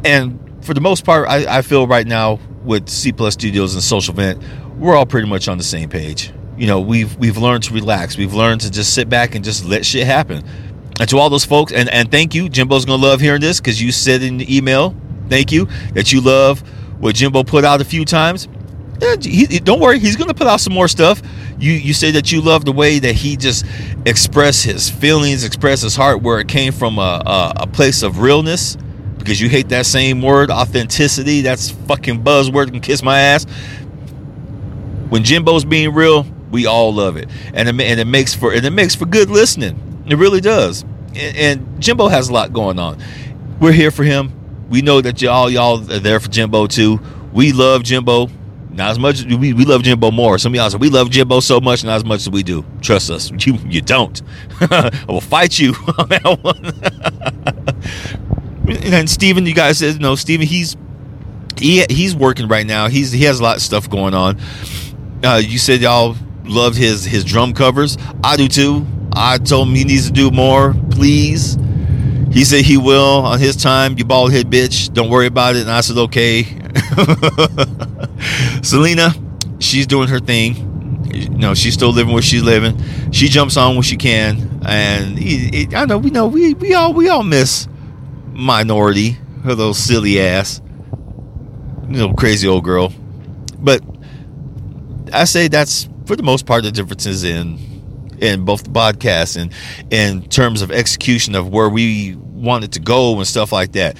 and 0.07 0.65
for 0.65 0.73
the 0.73 0.81
most 0.81 1.05
part, 1.05 1.29
I, 1.29 1.59
I 1.59 1.63
feel 1.63 1.87
right 1.87 2.07
now 2.07 2.39
with 2.65 2.89
C 2.89 3.13
Plus 3.13 3.35
Studios 3.35 3.75
and 3.75 3.83
Social 3.83 4.15
Vent, 4.15 4.43
we're 4.79 4.95
all 4.95 5.07
pretty 5.07 5.29
much 5.29 5.49
on 5.49 5.59
the 5.59 5.65
same 5.65 5.89
page. 5.89 6.33
You 6.57 6.67
know, 6.67 6.81
we've 6.81 7.17
we've 7.17 7.37
learned 7.37 7.65
to 7.65 7.75
relax. 7.75 8.17
We've 8.17 8.35
learned 8.35 8.63
to 8.63 8.71
just 8.71 8.95
sit 8.95 9.09
back 9.09 9.35
and 9.35 9.45
just 9.45 9.65
let 9.65 9.85
shit 9.85 10.07
happen. 10.07 10.45
And 10.99 11.09
to 11.11 11.19
all 11.19 11.29
those 11.29 11.45
folks, 11.45 11.73
and, 11.73 11.91
and 11.91 12.11
thank 12.11 12.35
you, 12.35 12.49
Jimbo's 12.49 12.85
gonna 12.85 13.03
love 13.03 13.21
hearing 13.21 13.41
this 13.41 13.61
because 13.61 13.83
you 13.83 13.93
said 13.93 14.23
in 14.23 14.39
the 14.39 14.57
email, 14.57 14.95
thank 15.29 15.53
you, 15.53 15.67
that 15.93 16.13
you 16.13 16.21
love 16.21 16.61
what 16.99 17.15
Jimbo 17.15 17.45
put 17.45 17.65
out 17.65 17.81
a 17.81 17.85
few 17.85 18.05
times. 18.05 18.49
Yeah, 19.03 19.17
he, 19.21 19.47
don't 19.59 19.81
worry, 19.81 19.99
he's 19.99 20.17
gonna 20.17 20.33
put 20.33 20.47
out 20.47 20.61
some 20.61 20.73
more 20.73 20.89
stuff. 20.89 21.21
You 21.59 21.73
you 21.73 21.93
say 21.93 22.11
that 22.13 22.33
you 22.33 22.41
love 22.41 22.65
the 22.65 22.73
way 22.73 22.99
that 22.99 23.15
he 23.15 23.37
just 23.37 23.67
expressed 24.07 24.65
his 24.65 24.89
feelings, 24.89 25.45
expressed 25.45 25.83
his 25.83 25.97
heart, 25.97 26.23
where 26.23 26.41
it 26.41 26.49
came 26.49 26.73
from 26.73 26.99
a, 26.99 27.23
a, 27.27 27.53
a 27.63 27.67
place 27.67 28.03
of 28.03 28.21
realness 28.21 28.79
because 29.19 29.41
you 29.41 29.49
hate 29.49 29.69
that 29.71 29.85
same 29.85 30.23
word, 30.23 30.51
authenticity. 30.51 31.41
That's 31.41 31.71
fucking 31.71 32.23
buzzword 32.23 32.71
can 32.71 32.81
kiss 32.81 33.03
my 33.03 33.19
ass. 33.21 33.45
When 35.09 35.25
Jimbo's 35.25 35.65
being 35.65 35.95
real, 35.95 36.27
we 36.51 36.67
all 36.67 36.93
love 36.93 37.17
it, 37.17 37.29
and 37.55 37.69
it, 37.69 37.81
and 37.81 38.01
it 38.01 38.07
makes 38.07 38.35
for 38.35 38.53
and 38.53 38.65
it 38.65 38.71
makes 38.71 38.95
for 38.95 39.07
good 39.07 39.31
listening. 39.31 40.05
It 40.07 40.17
really 40.17 40.41
does. 40.41 40.83
And, 41.15 41.37
and 41.37 41.83
Jimbo 41.83 42.09
has 42.09 42.29
a 42.29 42.33
lot 42.33 42.53
going 42.53 42.79
on. 42.79 43.03
We're 43.61 43.73
here 43.73 43.91
for 43.91 44.05
him. 44.05 44.33
We 44.69 44.83
know 44.83 45.01
that 45.01 45.23
y'all 45.23 45.51
y'all 45.51 45.81
are 45.93 45.99
there 45.99 46.21
for 46.21 46.29
Jimbo 46.29 46.67
too. 46.67 47.01
We 47.33 47.53
love 47.53 47.83
Jimbo. 47.83 48.29
Not 48.71 48.91
as 48.91 48.99
much 48.99 49.25
we, 49.25 49.53
we 49.55 49.65
love 49.65 49.83
Jimbo 49.83 50.11
more. 50.11 50.39
Some 50.39 50.53
of 50.53 50.57
y'all 50.57 50.69
say 50.71 50.77
we 50.77 50.91
love 50.91 51.11
Jimbo 51.11 51.41
so 51.41 51.61
much, 51.61 51.83
not 51.83 51.97
as 51.97 52.05
much 52.05 52.21
as 52.21 52.31
we 52.31 52.43
do. 52.43 52.65
Trust 52.83 53.11
us. 53.11 53.31
You 53.47 53.59
you 53.67 53.81
don't. 53.81 54.21
I 54.61 54.91
will 55.09 55.21
fight 55.21 55.59
you 55.59 55.71
on 55.99 56.09
that 56.09 56.39
one. 56.43 56.65
and 58.93 59.09
Steven, 59.09 59.47
you 59.47 59.55
guys 59.55 59.79
said 59.79 60.01
no. 60.01 60.15
Steven, 60.15 60.47
he's 60.47 60.77
he 61.57 61.85
he's 61.89 62.15
working 62.15 62.49
right 62.49 62.67
now. 62.67 62.89
He's 62.89 63.13
he 63.13 63.25
has 63.25 63.41
a 63.41 63.43
lot 63.43 63.57
of 63.57 63.63
stuff 63.63 63.89
going 63.89 64.15
on. 64.15 64.39
Uh, 65.27 65.39
you 65.39 65.59
said 65.59 65.81
y'all 65.81 66.15
loved 66.45 66.77
his 66.77 67.05
his 67.05 67.25
drum 67.25 67.53
covers. 67.53 67.99
I 68.23 68.37
do 68.37 68.47
too. 68.47 68.87
I 69.13 69.39
told 69.39 69.67
him 69.67 69.75
he 69.75 69.83
needs 69.83 70.07
to 70.07 70.13
do 70.13 70.31
more, 70.31 70.73
please. 70.93 71.59
He 72.31 72.45
said 72.45 72.65
he 72.65 72.77
will 72.77 73.25
on 73.25 73.41
his 73.41 73.57
time. 73.57 73.99
You 73.99 74.05
bald 74.05 74.31
head 74.31 74.47
bitch. 74.47 74.95
Don't 74.95 75.11
worry 75.11 75.27
about 75.27 75.57
it. 75.57 75.63
And 75.63 75.71
I 75.71 75.81
said 75.81 75.99
okay. 75.99 76.45
Selena, 78.63 79.15
she's 79.59 79.89
doing 79.89 80.07
her 80.07 80.21
thing. 80.21 81.11
You 81.13 81.29
know, 81.31 81.55
she's 81.55 81.75
still 81.75 81.91
living 81.91 82.13
where 82.13 82.23
she's 82.23 82.43
living. 82.43 82.81
She 83.11 83.27
jumps 83.27 83.57
on 83.57 83.75
when 83.75 83.83
she 83.83 83.97
can, 83.97 84.61
and 84.65 85.19
he, 85.19 85.49
he, 85.49 85.75
I 85.75 85.87
know 85.87 85.99
we 85.99 86.11
know 86.11 86.29
we 86.29 86.55
we 86.55 86.75
all 86.75 86.93
we 86.93 87.09
all 87.09 87.25
miss 87.25 87.67
minority, 88.29 89.19
her 89.43 89.57
little 89.57 89.75
silly 89.75 90.21
ass, 90.21 90.61
little 91.89 92.15
crazy 92.15 92.47
old 92.47 92.63
girl. 92.63 92.93
But 93.59 93.83
I 95.13 95.25
say 95.25 95.49
that's 95.49 95.89
for 96.07 96.17
the 96.17 96.23
most 96.23 96.47
part 96.47 96.63
the 96.63 96.73
differences 96.73 97.25
in 97.25 97.59
in 98.21 98.45
both 98.45 98.65
the 98.65 98.71
podcasts 98.71 99.37
and 99.37 99.53
in 99.93 100.29
terms 100.29 100.63
of 100.63 100.71
execution 100.71 101.35
of 101.35 101.49
where 101.49 101.69
we 101.69 102.17
wanted 102.17 102.73
to 102.73 102.81
go 102.81 103.17
and 103.17 103.27
stuff 103.27 103.53
like 103.53 103.73
that. 103.73 103.97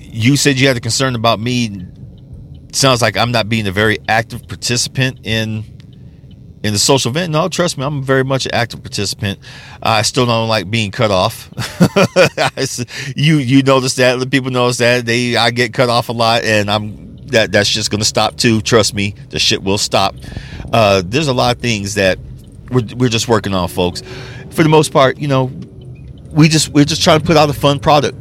You 0.00 0.36
said 0.36 0.58
you 0.58 0.66
had 0.66 0.76
a 0.76 0.80
concern 0.80 1.14
about 1.14 1.38
me. 1.38 1.86
Sounds 2.72 3.00
like 3.00 3.16
I'm 3.16 3.32
not 3.32 3.48
being 3.48 3.66
a 3.66 3.72
very 3.72 3.98
active 4.08 4.46
participant 4.48 5.20
in 5.24 5.64
in 6.64 6.72
the 6.72 6.78
Social 6.78 7.12
Vent. 7.12 7.32
No, 7.32 7.48
trust 7.48 7.78
me, 7.78 7.84
I'm 7.84 8.02
very 8.02 8.24
much 8.24 8.46
an 8.46 8.54
active 8.54 8.82
participant. 8.82 9.38
I 9.82 10.02
still 10.02 10.26
don't 10.26 10.48
like 10.48 10.70
being 10.70 10.90
cut 10.90 11.10
off. 11.10 11.50
you 13.16 13.36
you 13.36 13.62
notice 13.62 13.94
that 13.96 14.30
people 14.30 14.50
notice 14.50 14.78
that 14.78 15.06
they 15.06 15.36
I 15.36 15.50
get 15.50 15.72
cut 15.72 15.88
off 15.88 16.08
a 16.08 16.12
lot, 16.12 16.42
and 16.42 16.70
I'm 16.70 17.07
that 17.28 17.52
that's 17.52 17.68
just 17.68 17.90
going 17.90 18.00
to 18.00 18.06
stop 18.06 18.36
too. 18.36 18.60
Trust 18.60 18.94
me, 18.94 19.14
the 19.30 19.38
shit 19.38 19.62
will 19.62 19.78
stop. 19.78 20.14
Uh, 20.72 21.02
there's 21.04 21.28
a 21.28 21.32
lot 21.32 21.56
of 21.56 21.62
things 21.62 21.94
that 21.94 22.18
we're 22.70 22.82
we're 22.96 23.08
just 23.08 23.28
working 23.28 23.54
on, 23.54 23.68
folks. 23.68 24.02
For 24.50 24.62
the 24.62 24.68
most 24.68 24.92
part, 24.92 25.18
you 25.18 25.28
know, 25.28 25.50
we 26.30 26.48
just 26.48 26.70
we're 26.70 26.84
just 26.84 27.02
trying 27.02 27.20
to 27.20 27.26
put 27.26 27.36
out 27.36 27.48
a 27.48 27.54
fun 27.54 27.78
product, 27.78 28.16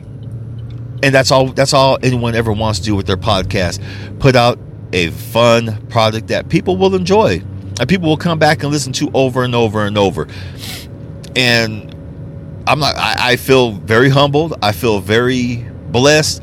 and 1.04 1.14
that's 1.14 1.32
all 1.32 1.48
that's 1.48 1.74
all 1.74 1.98
anyone 2.04 2.36
ever 2.36 2.52
wants 2.52 2.80
to 2.80 2.86
do 2.86 2.96
with 2.96 3.08
their 3.08 3.18
podcast. 3.18 3.82
Put 4.20 4.36
out 4.36 4.60
a 4.94 5.10
fun 5.10 5.86
product 5.88 6.28
that 6.28 6.48
people 6.50 6.78
will 6.78 6.96
enjoy 6.96 7.42
and 7.80 7.88
people 7.88 8.10
will 8.10 8.18
come 8.18 8.40
back 8.40 8.64
and 8.64 8.72
listen 8.72 8.94
to 8.94 9.12
over 9.14 9.44
and 9.44 9.54
over 9.54 9.86
and 9.86 9.98
over. 9.98 10.28
And 11.36 11.94
I'm 12.68 12.80
not. 12.80 12.96
I, 12.98 13.32
I 13.32 13.36
feel 13.36 13.72
very 13.72 14.10
humbled. 14.10 14.56
I 14.62 14.72
feel 14.72 15.00
very 15.00 15.58
blessed 15.92 16.42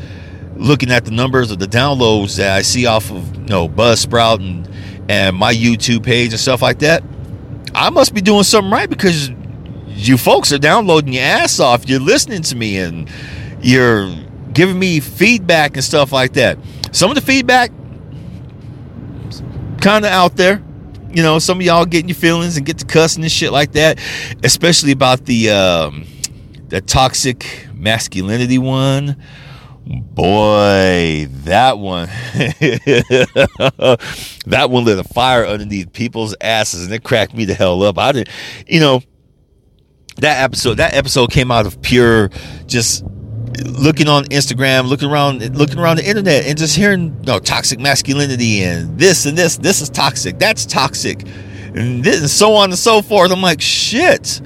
looking 0.57 0.91
at 0.91 1.05
the 1.05 1.11
numbers 1.11 1.51
of 1.51 1.59
the 1.59 1.67
downloads 1.67 2.37
that 2.37 2.57
I 2.57 2.63
see 2.63 2.87
off 2.87 3.11
of 3.11 3.37
you 3.37 3.47
know 3.47 3.69
Buzzsprout 3.69 4.41
and 4.41 4.69
and 5.09 5.37
my 5.37 5.53
YouTube 5.53 6.05
page 6.05 6.33
and 6.33 6.41
stuff 6.41 6.63
like 6.63 6.81
that. 6.81 7.03
I 7.75 7.91
must 7.91 8.15
be 8.15 8.21
doing 8.21 8.45
something 8.45 8.71
right 8.71 8.89
because 8.89 9.31
you 9.89 10.17
folks 10.17 10.53
are 10.53 10.59
downloading 10.59 11.13
your 11.13 11.25
ass 11.25 11.61
off. 11.61 11.89
You're 11.89 12.01
listening 12.01 12.43
to 12.43 12.57
me 12.57 12.79
and 12.79 13.11
you're 13.61 14.13
giving 14.53 14.79
me 14.79 15.01
feedback 15.01 15.75
and 15.75 15.85
stuff 15.85 16.13
like 16.13 16.35
that. 16.35 16.59
Some 16.93 17.11
of 17.11 17.17
the 17.17 17.21
feedback 17.21 17.71
kind 19.81 20.05
of 20.05 20.11
out 20.11 20.37
there 20.37 20.63
you 21.15 21.23
know, 21.23 21.39
some 21.39 21.59
of 21.59 21.63
y'all 21.65 21.85
getting 21.87 22.09
your 22.09 22.17
feelings 22.17 22.57
and 22.57 22.67
get 22.67 22.79
to 22.79 22.85
cussing 22.85 23.23
and 23.23 23.31
shit 23.31 23.53
like 23.53 23.73
that, 23.73 24.01
especially 24.43 24.91
about 24.91 25.25
the 25.27 25.51
um, 25.51 26.07
the 26.69 26.81
toxic 26.81 27.69
masculinity 27.73 28.59
one. 28.59 29.17
Boy, 29.87 31.27
that 31.45 31.79
one, 31.79 32.07
that 34.47 34.69
one 34.71 34.85
lit 34.87 34.99
a 34.99 35.05
fire 35.05 35.45
underneath 35.45 35.93
people's 35.93 36.35
asses, 36.41 36.87
and 36.87 36.95
it 36.95 37.05
cracked 37.05 37.35
me 37.35 37.45
the 37.45 37.53
hell 37.53 37.83
up. 37.83 37.99
I 37.99 38.13
didn't, 38.13 38.31
you 38.67 38.81
know, 38.81 39.03
that 40.17 40.43
episode. 40.43 40.77
That 40.77 40.95
episode 40.95 41.31
came 41.31 41.51
out 41.51 41.67
of 41.67 41.83
pure 41.83 42.31
just 42.67 43.05
looking 43.63 44.09
on 44.09 44.25
Instagram, 44.27 44.89
looking 44.89 45.11
around, 45.11 45.55
looking 45.55 45.79
around 45.79 45.99
the 45.99 46.09
internet, 46.09 46.47
and 46.47 46.57
just 46.57 46.75
hearing 46.77 47.15
you 47.21 47.27
know, 47.27 47.39
toxic 47.39 47.79
masculinity 47.79 48.65
and 48.65 48.99
this 48.99 49.27
and 49.27 49.37
this. 49.37 49.59
This 49.59 49.83
is 49.83 49.91
toxic. 49.91 50.39
That's 50.39 50.65
toxic, 50.65 51.27
and 51.75 52.03
this 52.03 52.21
and 52.21 52.31
so 52.31 52.55
on 52.55 52.71
and 52.71 52.79
so 52.79 53.03
forth. 53.03 53.31
I'm 53.31 53.43
like, 53.43 53.61
shit. 53.61 54.41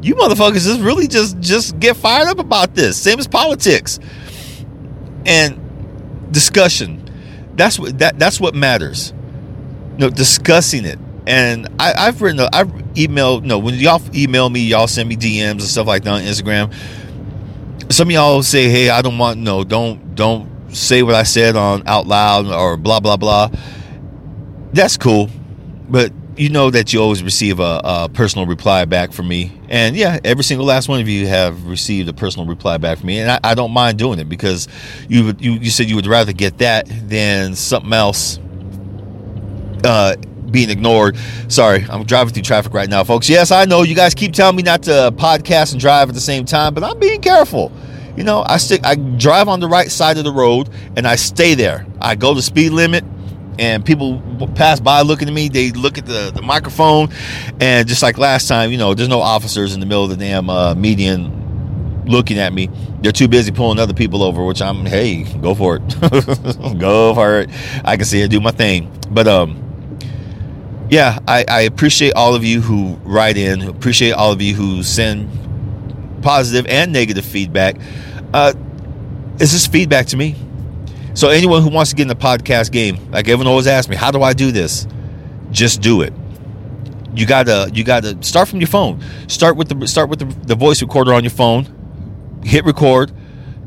You 0.00 0.14
motherfuckers 0.14 0.64
just 0.64 0.80
really 0.80 1.08
just 1.08 1.40
just 1.40 1.78
get 1.78 1.94
fired 1.94 2.28
up 2.28 2.38
about 2.38 2.74
this. 2.74 2.96
Same 2.96 3.18
as 3.18 3.26
politics 3.28 3.98
and 5.26 6.32
discussion. 6.32 7.02
That's 7.54 7.78
what 7.78 7.98
that 7.98 8.18
that's 8.18 8.40
what 8.40 8.54
matters. 8.54 9.12
You 9.92 9.98
know, 9.98 10.10
discussing 10.10 10.84
it. 10.84 10.98
And 11.26 11.68
I, 11.80 12.04
have 12.04 12.22
written, 12.22 12.46
I've 12.52 12.68
emailed, 12.94 13.42
no, 13.42 13.58
when 13.58 13.74
y'all 13.74 14.00
email 14.14 14.48
me, 14.48 14.60
y'all 14.60 14.86
send 14.86 15.08
me 15.08 15.16
DMs 15.16 15.50
and 15.50 15.62
stuff 15.62 15.88
like 15.88 16.04
that 16.04 16.10
on 16.12 16.20
Instagram 16.20 16.72
some 17.90 18.08
of 18.08 18.12
y'all 18.12 18.42
say, 18.42 18.68
"Hey, 18.68 18.90
I 18.90 19.02
don't 19.02 19.18
want 19.18 19.38
no, 19.38 19.64
don't 19.64 20.14
don't 20.14 20.74
say 20.74 21.02
what 21.02 21.14
I 21.14 21.22
said 21.22 21.56
on 21.56 21.82
out 21.86 22.06
loud 22.06 22.46
or 22.46 22.76
blah 22.76 23.00
blah 23.00 23.16
blah." 23.16 23.50
That's 24.72 24.96
cool, 24.96 25.30
but 25.88 26.12
you 26.36 26.50
know 26.50 26.70
that 26.70 26.92
you 26.92 27.00
always 27.00 27.22
receive 27.22 27.60
a, 27.60 27.80
a, 27.84 28.08
personal 28.12 28.46
reply 28.46 28.84
back 28.84 29.12
from 29.12 29.28
me. 29.28 29.52
And 29.68 29.96
yeah, 29.96 30.18
every 30.24 30.44
single 30.44 30.66
last 30.66 30.88
one 30.88 31.00
of 31.00 31.08
you 31.08 31.26
have 31.26 31.66
received 31.66 32.08
a 32.08 32.12
personal 32.12 32.46
reply 32.46 32.78
back 32.78 32.98
from 32.98 33.06
me. 33.06 33.20
And 33.20 33.30
I, 33.30 33.40
I 33.42 33.54
don't 33.54 33.72
mind 33.72 33.98
doing 33.98 34.18
it 34.18 34.28
because 34.28 34.68
you, 35.08 35.34
you, 35.38 35.52
you 35.52 35.70
said 35.70 35.88
you 35.88 35.96
would 35.96 36.06
rather 36.06 36.32
get 36.32 36.58
that 36.58 36.86
than 37.08 37.54
something 37.54 37.92
else 37.92 38.38
uh, 39.84 40.16
being 40.50 40.70
ignored. 40.70 41.16
Sorry, 41.48 41.84
I'm 41.88 42.04
driving 42.04 42.34
through 42.34 42.42
traffic 42.42 42.74
right 42.74 42.88
now, 42.88 43.04
folks. 43.04 43.28
Yes, 43.28 43.50
I 43.50 43.64
know 43.64 43.82
you 43.82 43.94
guys 43.94 44.14
keep 44.14 44.32
telling 44.32 44.56
me 44.56 44.62
not 44.62 44.82
to 44.84 45.12
podcast 45.16 45.72
and 45.72 45.80
drive 45.80 46.08
at 46.08 46.14
the 46.14 46.20
same 46.20 46.44
time, 46.44 46.74
but 46.74 46.84
I'm 46.84 46.98
being 46.98 47.20
careful. 47.20 47.72
You 48.16 48.24
know, 48.24 48.44
I 48.46 48.56
stick 48.56 48.80
I 48.84 48.94
drive 48.94 49.48
on 49.48 49.60
the 49.60 49.68
right 49.68 49.90
side 49.90 50.16
of 50.16 50.24
the 50.24 50.32
road 50.32 50.70
and 50.96 51.06
I 51.06 51.16
stay 51.16 51.54
there. 51.54 51.86
I 52.00 52.14
go 52.14 52.32
the 52.32 52.42
speed 52.42 52.70
limit 52.70 53.04
and 53.58 53.84
people 53.84 54.20
pass 54.54 54.80
by 54.80 55.02
looking 55.02 55.28
at 55.28 55.34
me. 55.34 55.48
They 55.48 55.70
look 55.70 55.98
at 55.98 56.06
the, 56.06 56.30
the 56.34 56.42
microphone, 56.42 57.08
and 57.60 57.88
just 57.88 58.02
like 58.02 58.18
last 58.18 58.48
time, 58.48 58.70
you 58.70 58.78
know, 58.78 58.94
there's 58.94 59.08
no 59.08 59.20
officers 59.20 59.74
in 59.74 59.80
the 59.80 59.86
middle 59.86 60.04
of 60.04 60.10
the 60.10 60.16
damn 60.16 60.50
uh, 60.50 60.74
median 60.74 62.04
looking 62.06 62.38
at 62.38 62.52
me. 62.52 62.70
They're 63.00 63.12
too 63.12 63.28
busy 63.28 63.52
pulling 63.52 63.78
other 63.78 63.94
people 63.94 64.22
over, 64.22 64.44
which 64.44 64.62
I'm, 64.62 64.86
hey, 64.86 65.24
go 65.40 65.54
for 65.54 65.76
it, 65.76 66.00
go 66.78 67.14
for 67.14 67.40
it. 67.40 67.50
I 67.84 67.96
can 67.96 68.04
see 68.04 68.20
it, 68.20 68.30
do 68.30 68.40
my 68.40 68.52
thing. 68.52 68.92
But 69.10 69.26
um, 69.28 69.62
yeah, 70.90 71.18
I, 71.26 71.44
I 71.48 71.60
appreciate 71.62 72.14
all 72.14 72.34
of 72.34 72.44
you 72.44 72.60
who 72.60 72.94
write 73.04 73.36
in. 73.36 73.62
Appreciate 73.62 74.12
all 74.12 74.32
of 74.32 74.40
you 74.40 74.54
who 74.54 74.82
send 74.82 75.30
positive 76.22 76.66
and 76.66 76.92
negative 76.92 77.24
feedback. 77.24 77.76
Uh, 78.32 78.52
it's 79.38 79.52
just 79.52 79.70
feedback 79.70 80.06
to 80.06 80.16
me 80.16 80.34
so 81.16 81.30
anyone 81.30 81.62
who 81.62 81.70
wants 81.70 81.90
to 81.90 81.96
get 81.96 82.02
in 82.02 82.08
the 82.08 82.14
podcast 82.14 82.70
game, 82.70 83.10
like 83.10 83.26
everyone 83.26 83.46
always 83.46 83.66
asks 83.66 83.88
me, 83.88 83.96
how 83.96 84.10
do 84.10 84.22
I 84.22 84.34
do 84.34 84.52
this? 84.52 84.86
Just 85.50 85.80
do 85.80 86.02
it. 86.02 86.12
You 87.14 87.24
gotta 87.24 87.70
you 87.72 87.82
gotta 87.82 88.22
start 88.22 88.48
from 88.48 88.60
your 88.60 88.68
phone. 88.68 89.02
Start 89.26 89.56
with 89.56 89.68
the 89.68 89.88
start 89.88 90.10
with 90.10 90.18
the, 90.18 90.26
the 90.46 90.54
voice 90.54 90.82
recorder 90.82 91.14
on 91.14 91.24
your 91.24 91.30
phone. 91.30 92.40
Hit 92.44 92.66
record. 92.66 93.10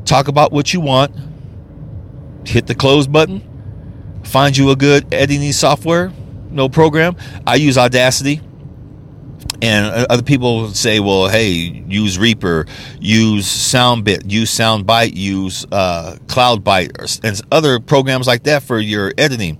Talk 0.04 0.28
about 0.28 0.52
what 0.52 0.72
you 0.72 0.80
want. 0.80 1.12
Hit 2.46 2.68
the 2.68 2.74
close 2.76 3.08
button. 3.08 3.42
Find 4.22 4.56
you 4.56 4.70
a 4.70 4.76
good 4.76 5.12
editing 5.12 5.52
software. 5.52 6.12
No 6.50 6.68
program. 6.68 7.16
I 7.46 7.56
use 7.56 7.76
Audacity 7.76 8.40
and 9.62 10.06
other 10.06 10.22
people 10.22 10.68
say, 10.68 11.00
well, 11.00 11.28
hey, 11.28 11.50
use 11.50 12.18
Reaper, 12.18 12.66
use 12.98 13.46
SoundBit, 13.46 14.30
use 14.30 14.50
SoundBite, 14.50 15.14
use 15.14 15.66
uh, 15.70 16.16
CloudBite, 16.26 17.24
and 17.24 17.40
other 17.52 17.80
programs 17.80 18.26
like 18.26 18.44
that 18.44 18.62
for 18.62 18.78
your 18.78 19.12
editing. 19.18 19.58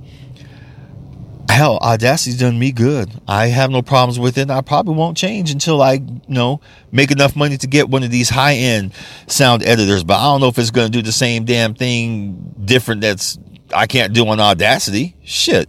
Hell, 1.51 1.81
Audacity's 1.81 2.39
done 2.39 2.59
me 2.59 2.71
good. 2.71 3.11
I 3.27 3.49
have 3.49 3.71
no 3.71 3.83
problems 3.83 4.19
with 4.19 4.39
it. 4.39 4.51
I 4.51 4.61
probably 4.61 4.95
won't 4.95 5.17
change 5.17 5.51
until 5.51 5.83
I, 5.83 5.95
you 5.95 6.21
know, 6.29 6.61
make 6.93 7.11
enough 7.11 7.35
money 7.35 7.59
to 7.59 7.67
get 7.67 7.91
one 7.91 8.03
of 8.03 8.11
these 8.11 8.31
high 8.31 8.55
end 8.55 8.93
sound 9.27 9.65
editors. 9.67 10.05
But 10.05 10.19
I 10.19 10.25
don't 10.25 10.41
know 10.41 10.49
if 10.49 10.59
it's 10.59 10.71
going 10.71 10.91
to 10.91 10.97
do 10.97 11.03
the 11.03 11.13
same 11.13 11.45
damn 11.45 11.75
thing 11.75 12.55
different 12.65 13.01
that's 13.01 13.37
I 13.75 13.87
can't 13.87 14.13
do 14.13 14.27
on 14.29 14.41
Audacity. 14.41 15.17
Shit, 15.25 15.69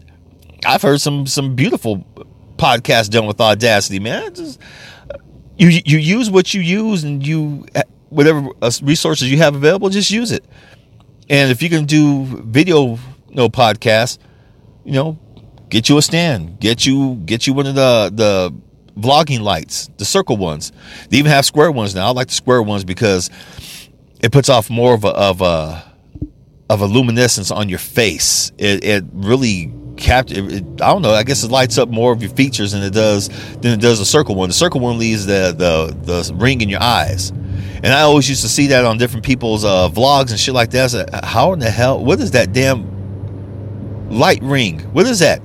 I've 0.65 0.83
heard 0.83 1.01
some 1.01 1.25
some 1.25 1.55
beautiful 1.55 2.05
podcast 2.61 3.09
done 3.09 3.25
with 3.25 3.41
Audacity, 3.41 3.99
man. 3.99 4.33
Just, 4.35 4.59
you 5.57 5.69
you 5.69 5.97
use 5.97 6.29
what 6.29 6.53
you 6.53 6.61
use, 6.61 7.03
and 7.03 7.25
you 7.25 7.65
whatever 8.09 8.49
uh, 8.61 8.71
resources 8.83 9.31
you 9.31 9.37
have 9.37 9.55
available, 9.55 9.89
just 9.89 10.11
use 10.11 10.31
it. 10.31 10.45
And 11.29 11.51
if 11.51 11.61
you 11.63 11.69
can 11.69 11.85
do 11.85 12.25
video, 12.25 12.95
you 12.95 13.35
know, 13.35 13.49
podcast, 13.49 14.19
you 14.83 14.91
know, 14.91 15.17
get 15.69 15.89
you 15.89 15.97
a 15.97 16.01
stand, 16.01 16.59
get 16.59 16.85
you 16.85 17.15
get 17.25 17.47
you 17.47 17.53
one 17.53 17.65
of 17.65 17.75
the 17.75 18.11
the 18.13 18.53
vlogging 18.99 19.41
lights, 19.41 19.89
the 19.97 20.05
circle 20.05 20.37
ones. 20.37 20.71
They 21.09 21.17
even 21.17 21.31
have 21.31 21.45
square 21.45 21.71
ones 21.71 21.95
now. 21.95 22.07
I 22.07 22.11
like 22.11 22.27
the 22.27 22.33
square 22.33 22.61
ones 22.61 22.83
because 22.83 23.29
it 24.21 24.31
puts 24.31 24.49
off 24.49 24.69
more 24.69 24.93
of 24.93 25.03
a 25.03 25.09
of 25.09 25.41
a 25.41 25.83
of 26.69 26.81
a 26.81 26.85
luminescence 26.85 27.49
on 27.49 27.69
your 27.69 27.79
face. 27.79 28.51
It 28.57 28.83
it 28.83 29.05
really 29.13 29.73
capture. 30.01 30.43
I 30.43 30.60
don't 30.60 31.01
know. 31.01 31.12
I 31.12 31.24
guess 31.24 31.44
it 31.44 31.51
lights 31.51 31.77
up 31.77 31.90
more 31.90 32.11
of 32.11 32.22
your 32.22 32.31
features 32.31 32.74
than 32.74 32.83
it 32.83 32.94
does 32.94 33.29
than 33.59 33.74
it 33.74 33.79
does 33.79 34.00
the 34.00 34.05
circle 34.05 34.35
one. 34.35 34.50
The 34.50 34.53
circle 34.53 34.81
one 34.81 34.98
leaves 34.98 35.25
the 35.25 35.53
the 35.55 35.96
the 36.05 36.33
ring 36.35 36.61
in 36.61 36.68
your 36.68 36.81
eyes, 36.81 37.29
and 37.29 37.87
I 37.87 38.01
always 38.01 38.27
used 38.27 38.42
to 38.42 38.50
see 38.50 38.68
that 38.68 38.83
on 38.83 38.98
different 38.98 39.25
people's 39.25 39.64
uh, 39.64 39.90
vlogs 39.90 40.31
and 40.31 40.40
shit 40.40 40.53
like 40.53 40.72
that. 40.72 41.22
How 41.24 41.53
in 41.53 41.59
the 41.59 41.70
hell? 41.70 42.03
What 42.03 42.20
is 42.20 42.31
that 42.31 42.51
damn 42.51 44.09
light 44.09 44.42
ring? 44.42 44.79
What 44.94 45.05
is 45.05 45.20
that? 45.20 45.42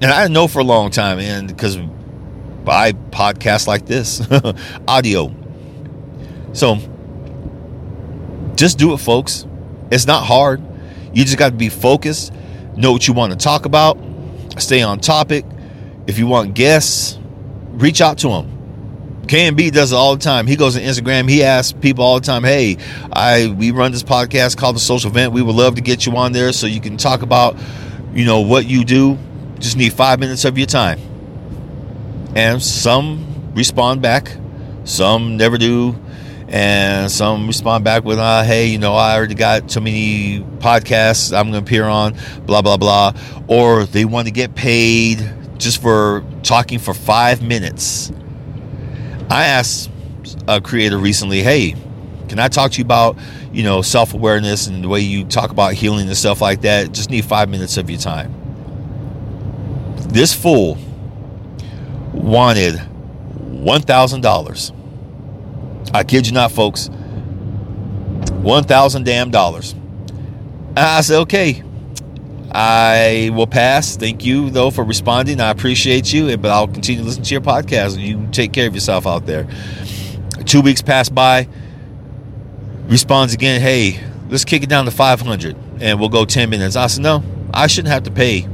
And 0.00 0.06
I 0.06 0.26
know 0.28 0.48
for 0.48 0.60
a 0.60 0.64
long 0.64 0.90
time, 0.90 1.18
and 1.18 1.48
because 1.48 1.76
I 2.66 2.92
podcast 2.92 3.66
like 3.66 3.86
this, 3.86 4.22
audio. 4.88 5.34
So 6.54 6.76
just 8.54 8.78
do 8.78 8.92
it, 8.94 8.98
folks. 8.98 9.46
It's 9.90 10.06
not 10.06 10.24
hard. 10.24 10.62
You 11.12 11.24
just 11.24 11.36
got 11.36 11.50
to 11.50 11.56
be 11.56 11.68
focused 11.68 12.32
know 12.82 12.92
what 12.92 13.08
you 13.08 13.14
want 13.14 13.32
to 13.32 13.38
talk 13.38 13.64
about, 13.64 13.96
stay 14.58 14.82
on 14.82 15.00
topic. 15.00 15.46
If 16.06 16.18
you 16.18 16.26
want 16.26 16.54
guests, 16.54 17.18
reach 17.70 18.00
out 18.00 18.18
to 18.18 18.28
them. 18.28 19.22
KMB 19.26 19.72
does 19.72 19.92
it 19.92 19.94
all 19.94 20.16
the 20.16 20.22
time. 20.22 20.46
He 20.46 20.56
goes 20.56 20.76
on 20.76 20.82
Instagram. 20.82 21.30
He 21.30 21.44
asks 21.44 21.72
people 21.72 22.04
all 22.04 22.18
the 22.18 22.26
time, 22.26 22.42
"Hey, 22.42 22.76
I 23.12 23.54
we 23.56 23.70
run 23.70 23.92
this 23.92 24.02
podcast 24.02 24.56
called 24.56 24.76
the 24.76 24.80
Social 24.80 25.10
Vent. 25.10 25.32
We 25.32 25.42
would 25.42 25.54
love 25.54 25.76
to 25.76 25.80
get 25.80 26.04
you 26.04 26.16
on 26.16 26.32
there 26.32 26.52
so 26.52 26.66
you 26.66 26.80
can 26.80 26.96
talk 26.96 27.22
about, 27.22 27.56
you 28.12 28.24
know, 28.24 28.40
what 28.40 28.66
you 28.66 28.84
do. 28.84 29.16
Just 29.60 29.76
need 29.76 29.92
five 29.92 30.18
minutes 30.18 30.44
of 30.44 30.58
your 30.58 30.66
time." 30.66 30.98
And 32.34 32.60
some 32.60 33.52
respond 33.54 34.02
back, 34.02 34.36
some 34.84 35.36
never 35.36 35.56
do 35.56 35.94
and 36.52 37.10
some 37.10 37.46
respond 37.46 37.82
back 37.82 38.04
with, 38.04 38.18
uh, 38.18 38.44
"Hey, 38.44 38.66
you 38.66 38.78
know, 38.78 38.94
I 38.94 39.16
already 39.16 39.34
got 39.34 39.70
too 39.70 39.80
many 39.80 40.44
podcasts 40.58 41.36
I'm 41.36 41.50
going 41.50 41.64
to 41.64 41.66
appear 41.66 41.86
on, 41.86 42.14
blah 42.44 42.60
blah 42.60 42.76
blah," 42.76 43.14
or 43.48 43.86
they 43.86 44.04
want 44.04 44.28
to 44.28 44.32
get 44.32 44.54
paid 44.54 45.28
just 45.56 45.80
for 45.80 46.22
talking 46.42 46.78
for 46.78 46.92
five 46.92 47.40
minutes. 47.40 48.12
I 49.30 49.46
asked 49.46 49.88
a 50.46 50.60
creator 50.60 50.98
recently, 50.98 51.42
"Hey, 51.42 51.74
can 52.28 52.38
I 52.38 52.48
talk 52.48 52.72
to 52.72 52.78
you 52.78 52.84
about, 52.84 53.16
you 53.50 53.62
know, 53.62 53.80
self 53.80 54.12
awareness 54.12 54.66
and 54.66 54.84
the 54.84 54.88
way 54.88 55.00
you 55.00 55.24
talk 55.24 55.50
about 55.50 55.72
healing 55.72 56.06
and 56.06 56.16
stuff 56.16 56.42
like 56.42 56.60
that? 56.60 56.92
Just 56.92 57.08
need 57.08 57.24
five 57.24 57.48
minutes 57.48 57.78
of 57.78 57.88
your 57.88 57.98
time." 57.98 58.34
This 60.08 60.34
fool 60.34 60.76
wanted 62.12 62.78
one 63.38 63.80
thousand 63.80 64.20
dollars 64.20 64.70
I 65.94 66.04
kid 66.04 66.26
you 66.26 66.32
not, 66.32 66.52
folks. 66.52 66.88
One 68.42 68.64
thousand 68.64 69.04
damn 69.04 69.30
dollars. 69.30 69.74
I 70.76 71.00
said, 71.02 71.20
okay. 71.22 71.62
I 72.54 73.30
will 73.32 73.46
pass. 73.46 73.96
Thank 73.96 74.24
you, 74.24 74.50
though, 74.50 74.70
for 74.70 74.84
responding. 74.84 75.40
I 75.40 75.50
appreciate 75.50 76.12
you, 76.12 76.36
but 76.36 76.50
I'll 76.50 76.68
continue 76.68 77.00
to 77.00 77.06
listen 77.06 77.22
to 77.22 77.30
your 77.32 77.40
podcast. 77.40 77.98
You 77.98 78.28
take 78.30 78.52
care 78.52 78.66
of 78.66 78.74
yourself 78.74 79.06
out 79.06 79.24
there. 79.26 79.46
Two 80.44 80.60
weeks 80.60 80.82
pass 80.82 81.08
by. 81.08 81.48
Responds 82.88 83.32
again. 83.32 83.60
Hey, 83.60 84.00
let's 84.28 84.44
kick 84.44 84.62
it 84.62 84.68
down 84.68 84.84
to 84.84 84.90
500 84.90 85.56
and 85.80 85.98
we'll 85.98 86.08
go 86.08 86.24
10 86.24 86.50
minutes. 86.50 86.76
I 86.76 86.86
said, 86.88 87.02
no, 87.02 87.22
I 87.54 87.66
shouldn't 87.66 87.92
have 87.92 88.02
to 88.04 88.10
pay. 88.10 88.46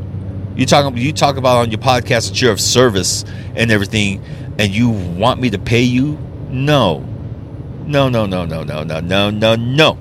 You 0.54 0.66
talk, 0.66 0.96
you 0.96 1.12
talk 1.12 1.36
about 1.36 1.56
on 1.58 1.70
your 1.70 1.80
podcast 1.80 2.28
that 2.28 2.40
you're 2.40 2.52
of 2.52 2.60
service 2.60 3.24
and 3.54 3.70
everything, 3.70 4.22
and 4.58 4.74
you 4.74 4.90
want 4.90 5.40
me 5.40 5.50
to 5.50 5.58
pay 5.58 5.82
you? 5.82 6.18
No, 6.50 7.04
no, 7.88 8.08
no, 8.08 8.26
no, 8.26 8.44
no, 8.44 8.62
no, 8.62 8.84
no, 8.84 9.00
no, 9.00 9.30
no, 9.30 9.54
no. 9.56 9.98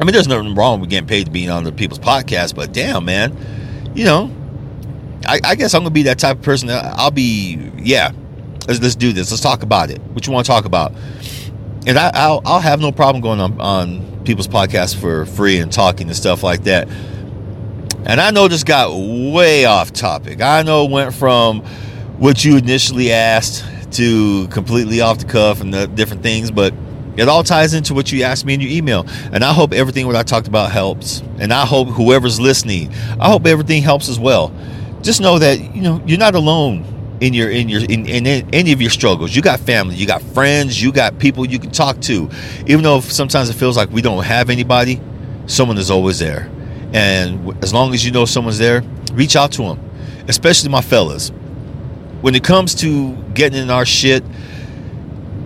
I 0.00 0.04
mean, 0.04 0.12
there's 0.12 0.26
nothing 0.26 0.54
wrong 0.54 0.80
with 0.80 0.90
getting 0.90 1.06
paid 1.06 1.26
to 1.26 1.30
be 1.30 1.48
on 1.48 1.64
the 1.64 1.72
people's 1.72 1.98
podcast, 1.98 2.54
but 2.54 2.72
damn, 2.72 3.04
man, 3.04 3.92
you 3.94 4.04
know, 4.04 4.30
I, 5.26 5.40
I 5.44 5.54
guess 5.54 5.74
I'm 5.74 5.80
gonna 5.80 5.90
be 5.90 6.04
that 6.04 6.18
type 6.18 6.38
of 6.38 6.42
person. 6.42 6.68
I'll 6.70 7.10
be, 7.10 7.70
yeah, 7.76 8.12
let's 8.66 8.80
let's 8.80 8.94
do 8.94 9.12
this. 9.12 9.30
Let's 9.30 9.42
talk 9.42 9.62
about 9.62 9.90
it. 9.90 10.00
What 10.00 10.26
you 10.26 10.32
want 10.32 10.46
to 10.46 10.52
talk 10.52 10.64
about? 10.64 10.92
And 11.86 11.98
I, 11.98 12.28
will 12.30 12.42
I'll 12.44 12.60
have 12.60 12.80
no 12.80 12.90
problem 12.90 13.22
going 13.22 13.40
on 13.40 13.60
on 13.60 14.24
people's 14.24 14.48
podcasts 14.48 14.94
for 14.94 15.24
free 15.24 15.58
and 15.58 15.72
talking 15.72 16.08
and 16.08 16.16
stuff 16.16 16.42
like 16.42 16.64
that. 16.64 16.88
And 18.06 18.20
I 18.20 18.30
know 18.30 18.48
this 18.48 18.64
got 18.64 18.90
way 18.94 19.64
off 19.64 19.92
topic. 19.92 20.40
I 20.40 20.62
know 20.62 20.84
it 20.84 20.90
went 20.90 21.14
from 21.14 21.60
what 22.18 22.44
you 22.44 22.56
initially 22.56 23.12
asked 23.12 23.64
to 23.96 24.48
completely 24.48 25.00
off 25.00 25.18
the 25.18 25.24
cuff 25.26 25.60
and 25.60 25.72
the 25.72 25.86
different 25.86 26.22
things, 26.22 26.50
but 26.50 26.72
it 27.16 27.28
all 27.28 27.42
ties 27.42 27.74
into 27.74 27.94
what 27.94 28.12
you 28.12 28.22
asked 28.22 28.44
me 28.44 28.54
in 28.54 28.60
your 28.60 28.70
email. 28.70 29.06
And 29.32 29.44
I 29.44 29.52
hope 29.52 29.72
everything 29.72 30.06
what 30.06 30.16
I 30.16 30.22
talked 30.22 30.48
about 30.48 30.70
helps. 30.70 31.22
And 31.38 31.52
I 31.52 31.64
hope 31.64 31.88
whoever's 31.88 32.38
listening, 32.38 32.92
I 33.20 33.28
hope 33.28 33.46
everything 33.46 33.82
helps 33.82 34.08
as 34.08 34.18
well. 34.18 34.52
Just 35.02 35.20
know 35.20 35.38
that 35.38 35.74
you 35.74 35.82
know 35.82 36.02
you're 36.06 36.18
not 36.18 36.34
alone 36.34 36.84
in 37.20 37.32
your 37.32 37.50
in 37.50 37.68
your 37.68 37.80
in, 37.82 38.06
in, 38.06 38.26
in 38.26 38.54
any 38.54 38.72
of 38.72 38.80
your 38.80 38.90
struggles. 38.90 39.34
You 39.34 39.42
got 39.42 39.60
family, 39.60 39.94
you 39.94 40.06
got 40.06 40.22
friends, 40.22 40.82
you 40.82 40.92
got 40.92 41.18
people 41.18 41.46
you 41.46 41.58
can 41.58 41.70
talk 41.70 42.00
to. 42.02 42.28
Even 42.66 42.82
though 42.82 43.00
sometimes 43.00 43.48
it 43.48 43.54
feels 43.54 43.76
like 43.76 43.90
we 43.90 44.02
don't 44.02 44.24
have 44.24 44.50
anybody, 44.50 45.00
someone 45.46 45.78
is 45.78 45.90
always 45.90 46.18
there. 46.18 46.50
And 46.92 47.62
as 47.62 47.72
long 47.72 47.94
as 47.94 48.04
you 48.04 48.10
know 48.10 48.24
someone's 48.24 48.58
there, 48.58 48.82
reach 49.12 49.36
out 49.36 49.52
to 49.52 49.62
them 49.62 49.86
especially 50.28 50.68
my 50.70 50.80
fellas. 50.80 51.32
When 52.20 52.34
it 52.34 52.42
comes 52.42 52.74
to 52.76 53.14
getting 53.34 53.60
in 53.60 53.70
our 53.70 53.84
shit, 53.84 54.24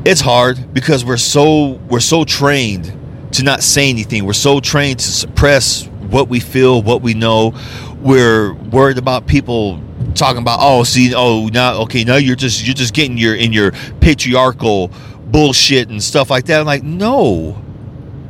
it's 0.05 0.21
hard 0.21 0.73
because 0.73 1.05
we're 1.05 1.17
so 1.17 1.73
we're 1.89 2.01
so 2.01 2.25
trained 2.25 2.97
to 3.33 3.43
not 3.43 3.63
say 3.63 3.91
anything. 3.91 4.25
We're 4.25 4.33
so 4.33 4.61
trained 4.61 5.01
to 5.01 5.13
suppress 5.13 5.87
what 5.87 6.29
we 6.29 6.41
feel, 6.41 6.83
what 6.83 7.03
we 7.03 7.15
know. 7.15 7.55
We're 8.01 8.55
worried 8.55 8.99
about 8.99 9.27
people 9.27 9.81
talking 10.15 10.43
about, 10.43 10.59
oh, 10.61 10.85
see, 10.85 11.15
oh, 11.15 11.49
now, 11.49 11.83
okay, 11.83 12.05
now 12.05 12.17
you're 12.17 12.37
just 12.37 12.65
you're 12.65 12.75
just 12.75 12.95
getting 12.95 13.19
your 13.19 13.35
in 13.35 13.53
your 13.53 13.73
patriarchal 14.01 14.91
bullshit 15.27 15.89
and 15.89 16.03
stuff 16.03 16.31
like 16.31 16.47
that. 16.47 16.61
I'm 16.61 16.67
like, 16.67 16.83
no, 16.83 17.63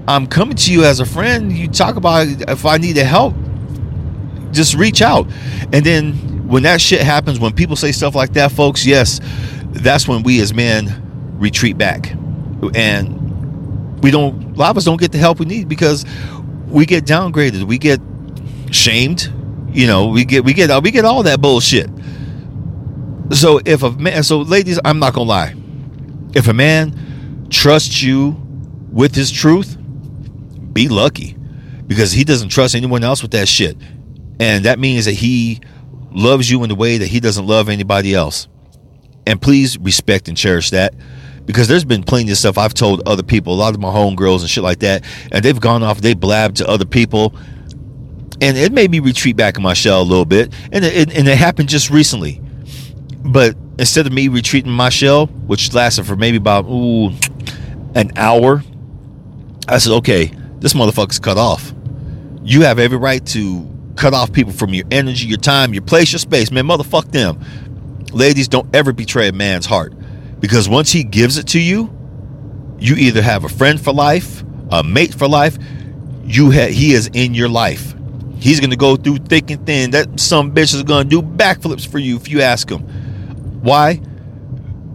I'm 0.07 0.27
coming 0.27 0.57
to 0.57 0.73
you 0.73 0.85
as 0.85 1.01
a 1.01 1.07
friend. 1.07 1.53
You 1.53 1.69
talk 1.69 1.97
about 1.97 2.27
if 2.27 2.67
I 2.67 2.77
need 2.77 2.97
help, 2.97 3.35
just 4.51 4.75
reach 4.75 5.03
out. 5.03 5.27
And 5.73 5.85
then 5.85 6.30
when 6.51 6.65
that 6.65 6.81
shit 6.81 7.01
happens, 7.01 7.39
when 7.39 7.53
people 7.53 7.77
say 7.77 7.93
stuff 7.93 8.17
like 8.17 8.33
that, 8.33 8.51
folks, 8.51 8.85
yes, 8.85 9.21
that's 9.67 10.09
when 10.09 10.25
we 10.25 10.41
as 10.41 10.53
men 10.53 11.37
retreat 11.39 11.79
back. 11.79 12.11
And 12.75 14.03
we 14.03 14.11
don't, 14.11 14.57
a 14.57 14.59
lot 14.59 14.71
of 14.71 14.77
us 14.77 14.85
don't 14.85 14.99
get 14.99 15.13
the 15.13 15.19
help 15.19 15.39
we 15.39 15.47
need 15.47 15.69
because 15.69 16.05
we 16.67 16.87
get 16.87 17.05
downgraded, 17.05 17.63
we 17.63 17.79
get 17.79 18.01
shamed, 18.73 19.33
you 19.71 19.87
know, 19.87 20.09
we 20.09 20.25
get, 20.25 20.45
we 20.45 20.53
get, 20.53 20.73
uh, 20.73 20.81
we 20.83 20.91
get 20.91 21.05
all 21.05 21.23
that 21.23 21.41
bullshit. 21.41 21.89
So 23.31 23.61
if 23.65 23.85
a 23.85 23.93
man, 23.93 24.25
so 24.25 24.41
ladies, 24.41 24.81
I'm 24.85 24.99
not 24.99 25.15
gonna 25.15 25.29
lie. 25.29 25.55
If 26.35 26.49
a 26.49 26.53
man 26.53 27.47
trusts 27.49 28.03
you 28.03 28.37
with 28.91 29.15
his 29.15 29.31
truth, 29.31 29.77
be 30.73 30.89
lucky 30.89 31.37
because 31.87 32.11
he 32.11 32.25
doesn't 32.25 32.49
trust 32.49 32.75
anyone 32.75 33.05
else 33.05 33.23
with 33.23 33.31
that 33.31 33.47
shit. 33.47 33.77
And 34.41 34.65
that 34.65 34.81
means 34.81 35.05
that 35.05 35.13
he 35.13 35.61
loves 36.13 36.51
you 36.51 36.63
in 36.63 36.69
the 36.69 36.75
way 36.75 36.99
that 36.99 37.07
he 37.07 37.21
doesn't 37.21 37.47
love 37.47 37.69
anybody 37.69 38.15
else. 38.15 38.49
And 39.27 39.41
please 39.41 39.79
respect 39.79 40.29
and 40.29 40.37
cherish 40.37 40.71
that 40.71 40.95
because 41.47 41.69
there's 41.69 41.85
been 41.85 42.03
plenty 42.03 42.31
of 42.31 42.39
stuff 42.39 42.59
I've 42.59 42.75
told 42.75 43.07
other 43.09 43.23
people, 43.23 43.55
a 43.55 43.57
lot 43.57 43.75
of 43.75 43.81
my 43.81 43.89
homegirls 43.89 44.41
and 44.41 44.49
shit 44.49 44.63
like 44.63 44.81
that, 44.81 45.05
and 45.33 45.45
they've 45.45 45.61
gone 45.61 45.83
off, 45.83 46.01
they 46.01 46.15
blabbed 46.15 46.59
to 46.59 46.69
other 46.69 46.85
people. 46.85 47.35
And 48.41 48.57
it 48.57 48.73
made 48.73 48.91
me 48.91 49.01
retreat 49.01 49.37
back 49.37 49.57
in 49.57 49.63
my 49.63 49.75
shell 49.75 50.01
a 50.01 50.05
little 50.05 50.25
bit. 50.25 50.55
And 50.73 50.85
it, 50.85 51.15
and 51.15 51.29
it 51.29 51.37
happened 51.37 51.69
just 51.69 51.91
recently. 51.91 52.41
But 53.23 53.55
instead 53.79 54.07
of 54.07 54.13
me 54.13 54.29
retreating 54.29 54.73
my 54.73 54.89
shell, 54.89 55.27
which 55.27 55.75
lasted 55.75 56.05
for 56.05 56.17
maybe 56.17 56.39
about 56.39 56.65
ooh, 56.67 57.11
an 57.95 58.13
hour, 58.17 58.63
I 59.69 59.79
said, 59.79 59.93
okay, 59.95 60.33
this 60.59 60.73
motherfucker's 60.73 61.19
cut 61.19 61.37
off. 61.37 61.75
You 62.43 62.63
have 62.63 62.79
every 62.79 62.97
right 62.97 63.25
to 63.27 63.69
cut 64.01 64.15
off 64.15 64.33
people 64.33 64.53
from 64.53 64.73
your 64.73 64.87
energy, 64.91 65.27
your 65.27 65.39
time, 65.39 65.75
your 65.75 65.83
place, 65.83 66.11
your 66.11 66.19
space. 66.19 66.51
Man, 66.51 66.65
motherfuck 66.65 67.13
them. 67.13 67.39
Ladies, 68.13 68.49
don't 68.49 68.75
ever 68.75 68.93
betray 68.93 69.29
a 69.29 69.33
man's 69.33 69.67
heart. 69.67 69.93
Because 70.41 70.69
once 70.69 70.91
he 70.91 71.05
gives 71.05 71.37
it 71.37 71.49
to 71.49 71.61
you, 71.61 71.95
you 72.79 72.95
either 72.95 73.21
have 73.21 73.45
a 73.45 73.49
friend 73.49 73.79
for 73.79 73.93
life, 73.93 74.43
a 74.71 74.83
mate 74.83 75.13
for 75.13 75.29
life, 75.29 75.59
you 76.25 76.51
ha- 76.51 76.73
he 76.73 76.95
is 76.95 77.11
in 77.13 77.35
your 77.35 77.51
life. 77.51 77.95
He's 78.39 78.59
gonna 78.59 78.75
go 78.75 78.97
through 78.97 79.19
thick 79.19 79.51
and 79.51 79.67
thin. 79.67 79.91
That 79.91 80.19
some 80.19 80.53
bitch 80.53 80.75
is 80.75 80.83
gonna 80.83 81.09
do 81.09 81.21
backflips 81.21 81.87
for 81.87 81.99
you 81.99 82.17
if 82.17 82.29
you 82.31 82.41
ask 82.41 82.71
him. 82.71 82.81
Why? 83.61 83.97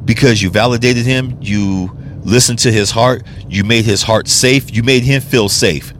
Because 0.03 0.41
you 0.41 0.49
validated 0.49 1.05
him, 1.05 1.37
you 1.41 1.95
listened 2.23 2.57
to 2.59 2.71
his 2.71 2.89
heart, 2.89 3.21
you 3.47 3.63
made 3.63 3.85
his 3.85 4.01
heart 4.01 4.27
safe, 4.27 4.75
you 4.75 4.81
made 4.81 5.03
him 5.03 5.21
feel 5.21 5.47
safe. 5.47 5.91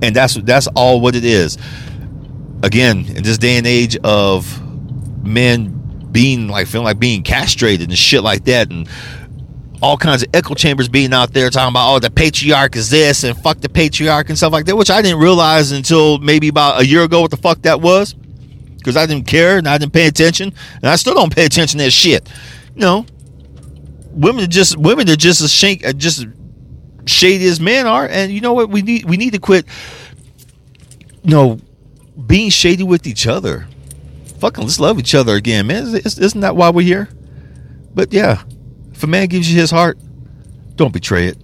And 0.00 0.16
that's 0.16 0.34
that's 0.34 0.68
all 0.68 1.02
what 1.02 1.14
it 1.14 1.24
is. 1.24 1.58
Again, 2.62 3.04
in 3.06 3.22
this 3.22 3.38
day 3.38 3.56
and 3.56 3.66
age 3.66 3.96
of 4.04 4.60
men 5.24 6.08
being 6.12 6.48
like 6.48 6.66
feeling 6.66 6.84
like 6.84 6.98
being 6.98 7.22
castrated 7.22 7.88
and 7.88 7.98
shit 7.98 8.22
like 8.22 8.44
that 8.44 8.70
and 8.70 8.88
all 9.82 9.96
kinds 9.96 10.22
of 10.22 10.28
echo 10.32 10.54
chambers 10.54 10.88
being 10.88 11.12
out 11.12 11.32
there 11.32 11.50
talking 11.50 11.72
about 11.72 11.92
oh 11.92 11.98
the 11.98 12.08
patriarch 12.08 12.76
is 12.76 12.88
this 12.88 13.24
and 13.24 13.36
fuck 13.38 13.60
the 13.60 13.68
patriarch 13.68 14.28
and 14.28 14.38
stuff 14.38 14.52
like 14.52 14.64
that 14.64 14.76
which 14.76 14.90
i 14.90 15.02
didn't 15.02 15.18
realize 15.18 15.72
until 15.72 16.18
maybe 16.18 16.46
about 16.46 16.80
a 16.80 16.86
year 16.86 17.02
ago 17.02 17.22
what 17.22 17.32
the 17.32 17.36
fuck 17.36 17.60
that 17.62 17.80
was 17.80 18.14
because 18.76 18.96
i 18.96 19.04
didn't 19.06 19.26
care 19.26 19.58
and 19.58 19.66
i 19.66 19.76
didn't 19.76 19.92
pay 19.92 20.06
attention 20.06 20.52
and 20.74 20.84
i 20.84 20.94
still 20.94 21.14
don't 21.14 21.34
pay 21.34 21.44
attention 21.44 21.78
to 21.78 21.84
that 21.84 21.90
shit 21.90 22.30
you 22.76 22.80
know 22.80 23.04
women 24.14 24.44
are 24.44 24.48
just 24.48 24.76
women 24.76 25.08
are 25.10 25.16
just 25.16 25.40
as 25.40 25.52
shank, 25.52 25.84
uh, 25.86 25.92
just 25.92 26.26
shady 27.06 27.46
as 27.46 27.60
men 27.60 27.86
are, 27.86 28.06
and 28.08 28.32
you 28.32 28.40
know 28.40 28.52
what? 28.52 28.70
We 28.70 28.82
need 28.82 29.04
we 29.04 29.16
need 29.16 29.32
to 29.32 29.38
quit. 29.38 29.66
You 31.22 31.30
know, 31.30 31.60
being 32.26 32.50
shady 32.50 32.82
with 32.82 33.06
each 33.06 33.26
other. 33.26 33.66
Fucking 34.38 34.64
let's 34.64 34.80
love 34.80 34.98
each 34.98 35.14
other 35.14 35.34
again, 35.34 35.66
man. 35.66 35.94
Isn't 35.94 36.40
that 36.40 36.56
why 36.56 36.70
we're 36.70 36.82
here? 36.82 37.08
But 37.94 38.12
yeah, 38.12 38.42
if 38.92 39.02
a 39.02 39.06
man 39.06 39.28
gives 39.28 39.50
you 39.52 39.58
his 39.60 39.70
heart, 39.70 39.98
don't 40.76 40.92
betray 40.92 41.28
it. 41.28 41.38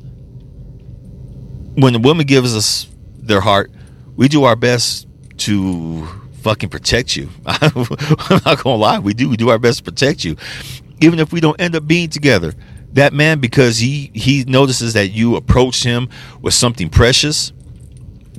When 1.75 1.95
a 1.95 1.99
woman 1.99 2.27
gives 2.27 2.57
us 2.57 2.89
their 3.17 3.41
heart, 3.41 3.71
we 4.17 4.29
do 4.29 4.45
our 4.45 4.57
best 4.57 5.07
to 5.39 6.07
fucking 6.43 6.69
protect 6.69 7.17
you. 7.17 7.29
I'm 7.47 8.41
not 8.45 8.63
gonna 8.63 8.77
lie, 8.77 8.99
we 8.99 9.15
do. 9.15 9.29
We 9.29 9.37
do 9.37 9.51
our 9.51 9.59
best 9.59 9.79
to 9.79 9.85
protect 9.85 10.25
you 10.25 10.37
even 11.01 11.19
if 11.19 11.33
we 11.33 11.41
don't 11.41 11.61
end 11.61 11.75
up 11.75 11.87
being 11.87 12.09
together 12.09 12.55
that 12.93 13.13
man 13.13 13.39
because 13.39 13.79
he 13.79 14.11
he 14.15 14.45
notices 14.45 14.95
that 14.95 15.09
you 15.09 15.37
approached 15.37 15.85
him 15.85 16.09
with 16.43 16.55
something 16.55 16.89
precious 16.89 17.53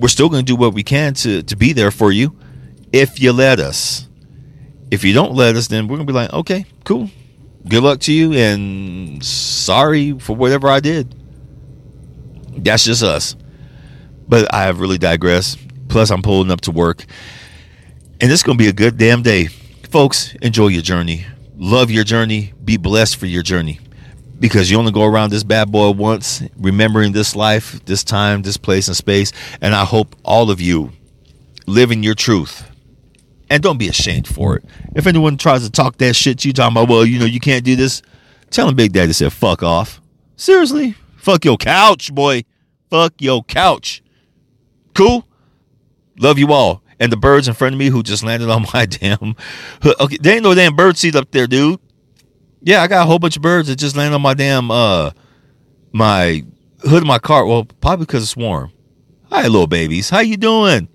we're 0.02 0.08
still 0.08 0.30
going 0.30 0.44
to 0.44 0.52
do 0.52 0.56
what 0.56 0.74
we 0.74 0.84
can 0.84 1.14
to 1.14 1.44
to 1.44 1.56
be 1.56 1.74
there 1.74 1.92
for 1.92 2.12
you. 2.12 2.36
If 2.92 3.22
you 3.22 3.32
let 3.32 3.60
us. 3.60 4.08
If 4.90 5.06
you 5.06 5.14
don't 5.14 5.34
let 5.34 5.56
us 5.56 5.68
then 5.68 5.88
we're 5.88 5.98
going 5.98 6.08
to 6.08 6.14
be 6.14 6.18
like 6.18 6.34
okay 6.34 6.66
cool. 6.84 7.10
Good 7.68 7.84
luck 7.84 8.00
to 8.02 8.14
you 8.14 8.34
and 8.34 9.24
sorry 9.24 10.18
for 10.20 10.36
whatever 10.36 10.68
i 10.68 10.80
did. 10.80 11.16
That's 12.58 12.84
just 12.84 13.04
us. 13.04 13.36
But 14.28 14.54
i 14.54 14.64
have 14.64 14.80
really 14.80 14.98
digressed. 14.98 15.60
Plus 15.88 16.10
i'm 16.10 16.22
pulling 16.22 16.52
up 16.52 16.62
to 16.62 16.72
work. 16.72 17.06
And 18.20 18.32
it's 18.32 18.44
going 18.44 18.58
to 18.58 18.64
be 18.64 18.70
a 18.70 18.74
good 18.74 18.98
damn 18.98 19.22
day. 19.22 19.46
Folks 19.90 20.34
enjoy 20.42 20.68
your 20.68 20.82
journey. 20.82 21.26
Love 21.56 21.92
your 21.92 22.04
journey, 22.04 22.54
be 22.66 22.76
blessed 22.78 23.18
for 23.18 23.28
your 23.28 23.44
journey. 23.44 23.80
Because 24.42 24.70
you 24.70 24.78
only 24.78 24.92
go 24.92 25.06
around 25.06 25.30
this 25.30 25.44
bad 25.44 25.72
boy 25.72 25.92
once, 25.92 26.44
remembering 26.58 27.14
this 27.14 27.36
life, 27.36 27.80
this 27.86 28.04
time, 28.04 28.42
this 28.42 28.58
place, 28.58 28.88
and 28.88 28.98
space. 28.98 29.32
And 29.62 29.74
I 29.74 29.86
hope 29.86 30.16
all 30.26 30.52
of 30.52 30.60
you 30.60 30.92
live 31.68 31.92
in 31.92 32.04
your 32.04 32.16
truth. 32.16 32.70
And 33.50 33.62
don't 33.62 33.78
be 33.78 33.88
ashamed 33.88 34.28
for 34.28 34.58
it. 34.58 34.66
If 34.96 35.08
anyone 35.08 35.38
tries 35.38 35.64
to 35.64 35.72
talk 35.72 35.98
that 35.98 36.16
shit 36.16 36.40
to 36.40 36.50
you, 36.50 36.54
talking 36.54 36.76
about, 36.76 36.90
well, 36.90 37.06
you 37.06 37.20
know, 37.20 37.26
you 37.26 37.40
can't 37.40 37.64
do 37.64 37.76
this, 37.76 38.02
tell 38.50 38.66
them 38.66 38.76
Big 38.76 38.92
Daddy 38.92 39.14
said, 39.14 39.32
fuck 39.32 39.62
off. 39.62 40.02
Seriously? 40.36 40.96
Fuck 41.18 41.46
your 41.46 41.58
couch, 41.58 42.14
boy. 42.14 42.44
Fuck 42.90 43.14
your 43.20 43.44
couch. 43.44 44.02
Cool? 44.96 45.26
Love 46.18 46.40
you 46.40 46.52
all 46.52 46.82
and 47.02 47.12
the 47.12 47.18
birds 47.18 47.48
in 47.48 47.56
front 47.56 47.74
of 47.74 47.80
me 47.80 47.88
who 47.88 48.04
just 48.04 48.24
landed 48.24 48.50
on 48.50 48.66
my 48.74 48.86
damn. 48.86 49.36
Okay, 49.84 50.18
there 50.22 50.36
ain't 50.36 50.44
no 50.44 50.54
damn 50.54 50.76
bird 50.76 50.98
seat 50.98 51.16
up 51.16 51.32
there, 51.32 51.48
dude. 51.48 51.80
Yeah, 52.62 52.82
I 52.84 52.88
got 52.88 53.04
a 53.04 53.06
whole 53.06 53.20
bunch 53.20 53.36
of 53.36 53.42
birds 53.42 53.68
that 53.68 53.78
just 53.78 53.96
landed 53.96 54.16
on 54.16 54.22
my 54.22 54.34
damn 54.34 54.70
uh 54.70 55.12
my 55.92 56.44
hood 56.82 57.04
of 57.04 57.08
my 57.08 57.20
car. 57.20 57.46
Well, 57.46 57.66
probably 57.66 58.06
because 58.06 58.24
it's 58.24 58.38
warm. 58.38 58.72
Hi, 59.32 59.44
little 59.44 59.68
babies. 59.68 60.10
How 60.10 60.20
you 60.20 60.38
doing? 60.38 60.88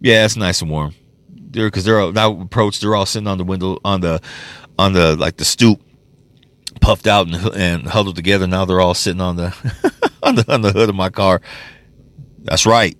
Yeah, 0.00 0.24
it's 0.24 0.36
nice 0.36 0.60
and 0.60 0.70
warm. 0.70 0.94
They're 1.28 1.68
because 1.68 1.84
they're 1.84 2.12
now 2.12 2.40
approached. 2.40 2.80
They're 2.80 2.94
all 2.94 3.06
sitting 3.06 3.28
on 3.28 3.38
the 3.38 3.44
window 3.44 3.78
on 3.84 4.00
the 4.00 4.20
on 4.78 4.92
the 4.92 5.16
like 5.16 5.36
the 5.38 5.44
stoop, 5.44 5.80
puffed 6.80 7.06
out 7.06 7.26
and, 7.26 7.54
and 7.54 7.86
huddled 7.86 8.16
together. 8.16 8.46
Now 8.46 8.64
they're 8.64 8.80
all 8.80 8.94
sitting 8.94 9.20
on 9.20 9.36
the 9.36 9.54
on 10.22 10.34
the 10.34 10.52
on 10.52 10.60
the 10.60 10.72
hood 10.72 10.90
of 10.90 10.94
my 10.94 11.08
car. 11.08 11.40
That's 12.40 12.66
right. 12.66 12.96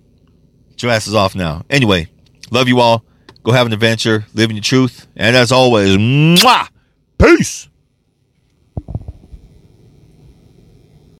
Get 0.71 0.83
your 0.83 0.91
asses 0.91 1.13
off 1.13 1.35
now. 1.35 1.63
Anyway, 1.69 2.07
love 2.49 2.67
you 2.67 2.79
all. 2.79 3.05
Go 3.43 3.51
have 3.51 3.67
an 3.67 3.73
adventure, 3.73 4.25
live 4.33 4.49
in 4.49 4.55
your 4.55 4.63
truth. 4.63 5.07
And 5.15 5.35
as 5.35 5.51
always, 5.51 5.95
mwah, 5.95 6.67
peace. 7.17 7.69